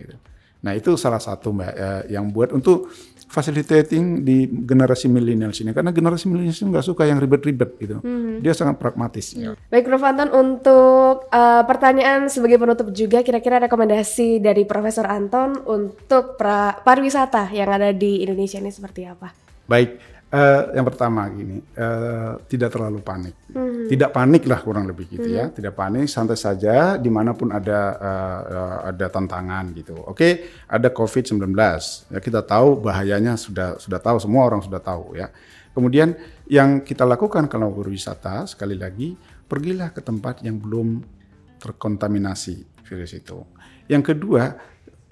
gitu. 0.00 0.16
nah 0.64 0.72
itu 0.72 0.96
salah 0.96 1.20
satu 1.20 1.52
mbak 1.52 1.72
ya, 1.76 1.90
yang 2.16 2.32
buat 2.32 2.54
untuk 2.56 2.88
facilitating 3.26 4.22
di 4.22 4.46
generasi 4.46 5.10
milenial 5.10 5.50
sini 5.50 5.74
karena 5.74 5.90
generasi 5.90 6.30
milenial 6.30 6.54
ini 6.54 6.66
nggak 6.72 6.86
suka 6.86 7.04
yang 7.04 7.18
ribet-ribet 7.18 7.70
gitu. 7.78 7.96
Hmm. 8.00 8.38
dia 8.40 8.54
sangat 8.54 8.78
pragmatis. 8.78 9.34
Ya. 9.34 9.58
baik 9.68 9.86
Prof. 9.86 10.02
Anton 10.06 10.30
untuk 10.30 11.26
uh, 11.28 11.62
pertanyaan 11.66 12.30
sebagai 12.30 12.62
penutup 12.62 12.94
juga 12.94 13.26
kira-kira 13.26 13.58
rekomendasi 13.66 14.38
dari 14.38 14.62
Profesor 14.64 15.04
Anton 15.10 15.58
untuk 15.66 16.38
pra 16.38 16.78
pariwisata 16.80 17.50
yang 17.50 17.68
ada 17.68 17.90
di 17.90 18.22
Indonesia 18.22 18.62
ini 18.62 18.70
seperti 18.70 19.04
apa? 19.04 19.34
Baik 19.66 20.15
Uh, 20.26 20.74
yang 20.74 20.82
pertama 20.82 21.22
gini, 21.30 21.62
uh, 21.78 22.34
tidak 22.50 22.74
terlalu 22.74 22.98
panik, 22.98 23.46
hmm. 23.46 23.86
tidak 23.86 24.10
panik 24.10 24.42
lah 24.50 24.58
kurang 24.58 24.90
lebih 24.90 25.06
gitu 25.06 25.30
ya. 25.30 25.46
hmm. 25.46 25.54
ya, 25.54 25.54
tidak 25.54 25.78
panik, 25.78 26.10
santai 26.10 26.34
saja, 26.34 26.98
di 26.98 27.06
mana 27.06 27.30
pun 27.30 27.54
ada 27.54 27.94
uh, 27.94 28.40
uh, 28.42 28.78
ada 28.90 29.06
tantangan 29.06 29.70
gitu. 29.78 29.94
Oke, 30.02 30.10
okay, 30.10 30.32
ada 30.66 30.90
COVID-19, 30.90 31.54
ya 32.10 32.18
kita 32.18 32.42
tahu 32.42 32.82
bahayanya 32.82 33.38
sudah 33.38 33.78
sudah 33.78 34.02
tahu, 34.02 34.18
semua 34.18 34.50
orang 34.50 34.66
sudah 34.66 34.82
tahu 34.82 35.14
ya. 35.14 35.30
Kemudian 35.70 36.18
yang 36.50 36.82
kita 36.82 37.06
lakukan 37.06 37.46
kalau 37.46 37.70
berwisata 37.70 38.50
sekali 38.50 38.74
lagi 38.74 39.14
pergilah 39.46 39.94
ke 39.94 40.02
tempat 40.02 40.42
yang 40.42 40.58
belum 40.58 41.06
terkontaminasi 41.62 42.82
virus 42.82 43.14
itu. 43.14 43.46
Yang 43.86 44.10
kedua, 44.10 44.58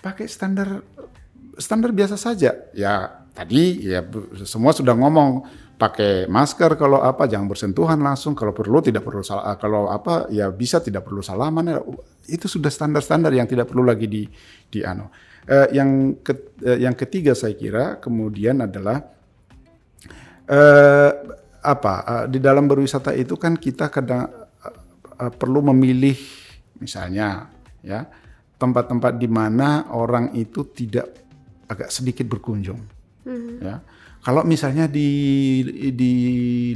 pakai 0.03 0.27
standar 0.27 0.83
standar 1.55 1.95
biasa 1.95 2.19
saja. 2.19 2.67
Ya 2.75 3.24
tadi 3.35 3.83
ya 3.91 4.01
semua 4.47 4.71
sudah 4.71 4.95
ngomong 4.95 5.43
pakai 5.75 6.31
masker 6.31 6.79
kalau 6.79 7.03
apa 7.03 7.27
jangan 7.27 7.51
bersentuhan 7.51 7.99
langsung 7.99 8.39
kalau 8.39 8.55
perlu 8.55 8.79
tidak 8.79 9.03
perlu 9.03 9.27
salah 9.27 9.59
kalau 9.59 9.91
apa 9.91 10.31
ya 10.31 10.47
bisa 10.55 10.79
tidak 10.79 11.03
perlu 11.03 11.19
salaman 11.19 11.67
ya, 11.67 11.79
itu 12.31 12.47
sudah 12.47 12.71
standar-standar 12.71 13.35
yang 13.35 13.51
tidak 13.51 13.67
perlu 13.69 13.83
lagi 13.83 14.07
di 14.07 14.23
di 14.71 14.81
ano. 14.87 15.11
Uh, 15.45 15.69
yang 15.77 16.25
ke, 16.25 16.57
uh, 16.65 16.79
yang 16.81 16.97
ketiga 16.97 17.37
saya 17.37 17.53
kira 17.53 18.01
kemudian 18.01 18.65
adalah 18.65 18.97
uh, 20.49 21.11
apa 21.61 21.95
uh, 22.01 22.25
di 22.25 22.41
dalam 22.41 22.65
berwisata 22.65 23.13
itu 23.13 23.37
kan 23.37 23.53
kita 23.53 23.93
kadang 23.93 24.25
uh, 24.25 25.33
perlu 25.37 25.61
memilih 25.69 26.17
misalnya 26.81 27.53
ya 27.85 28.09
tempat-tempat 28.57 29.21
di 29.21 29.29
mana 29.29 29.93
orang 29.93 30.33
itu 30.33 30.65
tidak 30.73 31.13
agak 31.69 31.93
sedikit 31.93 32.25
berkunjung 32.25 32.94
mm-hmm. 33.25 33.57
ya 33.61 33.81
kalau 34.25 34.41
misalnya 34.41 34.89
di 34.89 35.61
di 35.93 36.13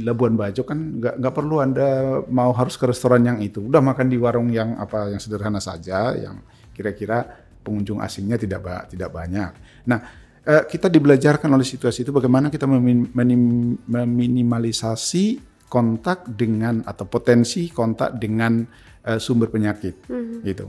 Labuan 0.05 0.37
Bajo 0.37 0.61
kan 0.61 1.01
nggak 1.01 1.17
nggak 1.17 1.33
perlu 1.33 1.65
anda 1.65 2.21
mau 2.29 2.53
harus 2.53 2.77
ke 2.77 2.85
restoran 2.85 3.25
yang 3.25 3.41
itu 3.41 3.65
udah 3.65 3.81
makan 3.81 4.05
di 4.05 4.21
warung 4.21 4.53
yang 4.53 4.77
apa 4.77 5.09
yang 5.09 5.17
sederhana 5.17 5.57
saja 5.57 6.13
yang 6.13 6.45
kira-kira 6.77 7.25
pengunjung 7.65 8.05
asingnya 8.05 8.37
tidak 8.37 8.85
tidak 8.93 9.09
banyak 9.09 9.49
nah 9.89 9.97
eh, 10.45 10.61
kita 10.69 10.93
dibelajarkan 10.93 11.49
oleh 11.49 11.65
situasi 11.65 12.05
itu 12.05 12.13
bagaimana 12.13 12.53
kita 12.53 12.69
meminimalisasi 12.69 15.49
kontak 15.69 16.25
dengan 16.25 16.81
atau 16.81 17.05
potensi 17.05 17.69
kontak 17.69 18.17
dengan 18.17 18.65
uh, 19.05 19.21
sumber 19.21 19.53
penyakit 19.53 20.09
mm-hmm. 20.09 20.41
gitu 20.49 20.65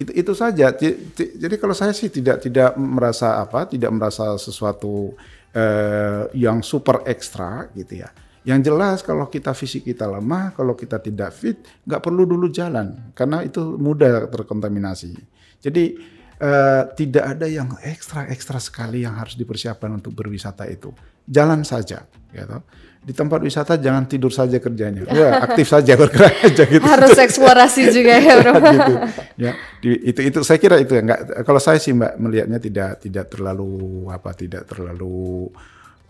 itu 0.00 0.12
itu 0.16 0.32
saja. 0.32 0.72
Jadi 0.72 1.54
kalau 1.60 1.76
saya 1.76 1.92
sih 1.92 2.08
tidak 2.08 2.40
tidak 2.40 2.72
merasa 2.80 3.36
apa 3.36 3.68
tidak 3.68 3.92
merasa 3.92 4.32
sesuatu 4.40 5.12
uh, 5.52 6.24
yang 6.32 6.64
super 6.64 7.04
ekstra 7.04 7.68
gitu 7.76 8.00
ya. 8.00 8.08
Yang 8.40 8.72
jelas 8.72 8.98
kalau 9.04 9.28
kita 9.28 9.52
fisik 9.52 9.84
kita 9.84 10.08
lemah 10.08 10.56
kalau 10.56 10.72
kita 10.72 10.96
tidak 10.96 11.36
fit 11.36 11.60
nggak 11.84 12.00
perlu 12.00 12.24
dulu 12.24 12.48
jalan 12.48 13.12
karena 13.12 13.44
itu 13.44 13.60
mudah 13.76 14.24
terkontaminasi. 14.32 15.12
Jadi 15.60 16.00
uh, 16.40 16.88
tidak 16.96 17.36
ada 17.36 17.44
yang 17.44 17.68
ekstra 17.84 18.24
ekstra 18.32 18.56
sekali 18.56 19.04
yang 19.04 19.20
harus 19.20 19.36
dipersiapkan 19.36 19.92
untuk 19.92 20.16
berwisata 20.16 20.64
itu. 20.64 20.88
Jalan 21.28 21.60
saja 21.60 22.08
gitu 22.32 22.58
di 23.00 23.16
tempat 23.16 23.40
wisata 23.40 23.80
jangan 23.80 24.04
tidur 24.04 24.28
saja 24.28 24.60
kerjanya, 24.60 25.08
ya, 25.08 25.28
aktif 25.48 25.72
saja 25.72 25.96
bergerak 25.96 26.36
aja 26.52 26.64
gitu. 26.68 26.84
Harus 26.84 27.16
eksplorasi 27.16 27.88
juga 27.88 28.12
ya 28.20 28.34
bro. 28.44 28.52
gitu. 28.76 28.94
Ya, 29.40 29.52
di, 29.80 29.90
itu 30.04 30.20
itu 30.20 30.38
saya 30.44 30.60
kira 30.60 30.76
itu 30.76 30.92
ya 30.92 31.02
nggak. 31.08 31.48
Kalau 31.48 31.60
saya 31.60 31.80
sih 31.80 31.96
mbak 31.96 32.20
melihatnya 32.20 32.60
tidak 32.60 33.00
tidak 33.00 33.32
terlalu 33.32 34.04
apa 34.12 34.36
tidak 34.36 34.68
terlalu 34.68 35.48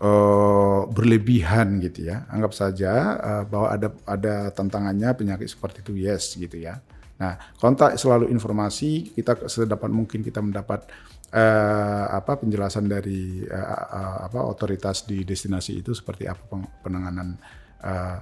uh, 0.03 0.83
berlebihan 0.91 1.79
gitu 1.79 2.11
ya. 2.11 2.27
Anggap 2.27 2.51
saja 2.51 2.91
uh, 3.15 3.43
bahwa 3.47 3.67
ada 3.71 3.87
ada 4.03 4.35
tantangannya 4.51 5.15
penyakit 5.15 5.47
seperti 5.47 5.87
itu 5.87 5.95
yes 5.95 6.35
gitu 6.35 6.59
ya. 6.59 6.83
Nah 7.23 7.39
kontak 7.55 7.95
selalu 7.95 8.27
informasi 8.35 9.15
kita 9.15 9.47
sedapat 9.47 9.87
mungkin 9.87 10.27
kita 10.27 10.43
mendapat 10.43 10.91
uh, 11.31 12.05
apa 12.11 12.37
penjelasan 12.39 12.87
dari 12.87 13.43
uh, 13.47 14.27
apa 14.27 14.39
otoritas 14.43 15.07
di 15.07 15.23
destinasi 15.23 15.81
itu 15.83 15.95
seperti 15.95 16.27
apa 16.27 16.59
penanganan 16.83 17.39
uh, 17.83 18.19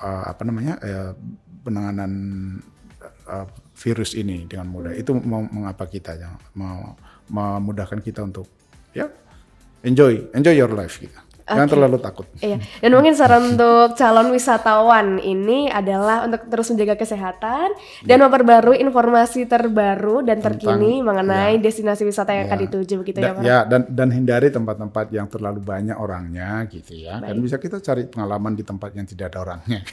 uh, 0.00 0.24
apa 0.28 0.42
namanya 0.44 0.74
uh, 0.80 1.12
penanganan 1.64 2.12
uh, 3.28 3.46
virus 3.74 4.14
ini 4.14 4.44
dengan 4.44 4.68
mudah. 4.70 4.92
Itu 4.94 5.16
mau 5.16 5.42
mengapa 5.44 5.88
kita 5.88 6.16
ya 6.16 6.30
mau 6.56 6.94
memudahkan 7.28 8.04
kita 8.04 8.20
untuk 8.20 8.46
ya 8.92 9.08
enjoy 9.80 10.28
enjoy 10.36 10.54
your 10.54 10.72
life 10.72 11.00
gitu. 11.00 11.16
Jangan 11.44 11.68
terlalu 11.68 11.96
takut. 12.00 12.24
Iya. 12.40 12.56
Dan 12.80 12.90
mungkin 12.96 13.12
saran 13.12 13.52
untuk 13.52 13.92
calon 14.00 14.32
wisatawan 14.32 15.20
ini 15.20 15.68
adalah 15.68 16.24
untuk 16.24 16.48
terus 16.48 16.72
menjaga 16.72 16.96
kesehatan 16.96 17.68
ya. 18.00 18.08
dan 18.08 18.24
memperbarui 18.24 18.80
informasi 18.80 19.44
terbaru 19.44 20.24
dan 20.24 20.40
terkini 20.40 21.04
Tentang, 21.04 21.04
mengenai 21.04 21.60
ya. 21.60 21.62
destinasi 21.68 22.08
wisata 22.08 22.32
yang 22.32 22.48
ya. 22.48 22.48
akan 22.48 22.58
dituju 22.64 22.94
begitu 23.04 23.18
da, 23.20 23.26
ya 23.28 23.32
Pak? 23.36 23.42
Ya, 23.44 23.58
dan 23.68 23.84
dan 23.92 24.08
hindari 24.08 24.48
tempat-tempat 24.48 25.12
yang 25.12 25.28
terlalu 25.28 25.60
banyak 25.60 25.96
orangnya 26.00 26.64
gitu 26.72 26.96
ya. 26.96 27.20
Baik. 27.20 27.28
Dan 27.28 27.36
bisa 27.44 27.56
kita 27.60 27.76
cari 27.84 28.08
pengalaman 28.08 28.56
di 28.56 28.64
tempat 28.64 28.90
yang 28.96 29.04
tidak 29.04 29.36
ada 29.36 29.38
orangnya. 29.44 29.84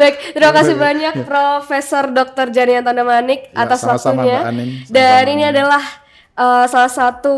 Baik, 0.00 0.34
terima 0.34 0.52
kasih 0.58 0.74
banyak 0.74 1.14
Profesor 1.22 2.10
Dr. 2.10 2.50
Jani 2.50 2.82
Antonda 2.82 3.06
Manik 3.06 3.52
ya, 3.52 3.62
atas 3.62 3.84
sama-sama, 3.84 4.26
waktunya. 4.26 4.38
Mbak 4.42 4.50
Anin, 4.50 4.68
dan 4.90 5.24
ini 5.30 5.44
adalah 5.46 6.01
uh, 6.42 6.64
salah 6.66 6.90
satu 6.90 7.34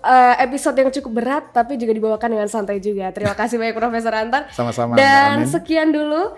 uh, 0.00 0.34
episode 0.40 0.76
yang 0.80 0.88
cukup 0.88 1.12
berat 1.12 1.44
tapi 1.52 1.76
juga 1.76 1.92
dibawakan 1.92 2.28
dengan 2.40 2.48
santai 2.48 2.80
juga. 2.80 3.12
Terima 3.12 3.36
kasih 3.36 3.60
banyak 3.60 3.76
Profesor 3.76 4.12
Antar. 4.16 4.48
Sama-sama. 4.52 4.96
Dan 4.96 5.44
Amin. 5.44 5.50
sekian 5.52 5.92
dulu 5.92 6.32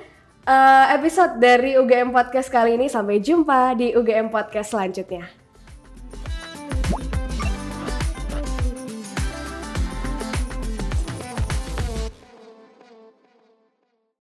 uh, 0.45 0.87
episode 0.99 1.39
dari 1.39 1.79
UGM 1.79 2.11
Podcast 2.11 2.51
kali 2.51 2.75
ini. 2.75 2.91
Sampai 2.91 3.23
jumpa 3.23 3.79
di 3.79 3.95
UGM 3.95 4.35
Podcast 4.35 4.75
selanjutnya. 4.75 5.38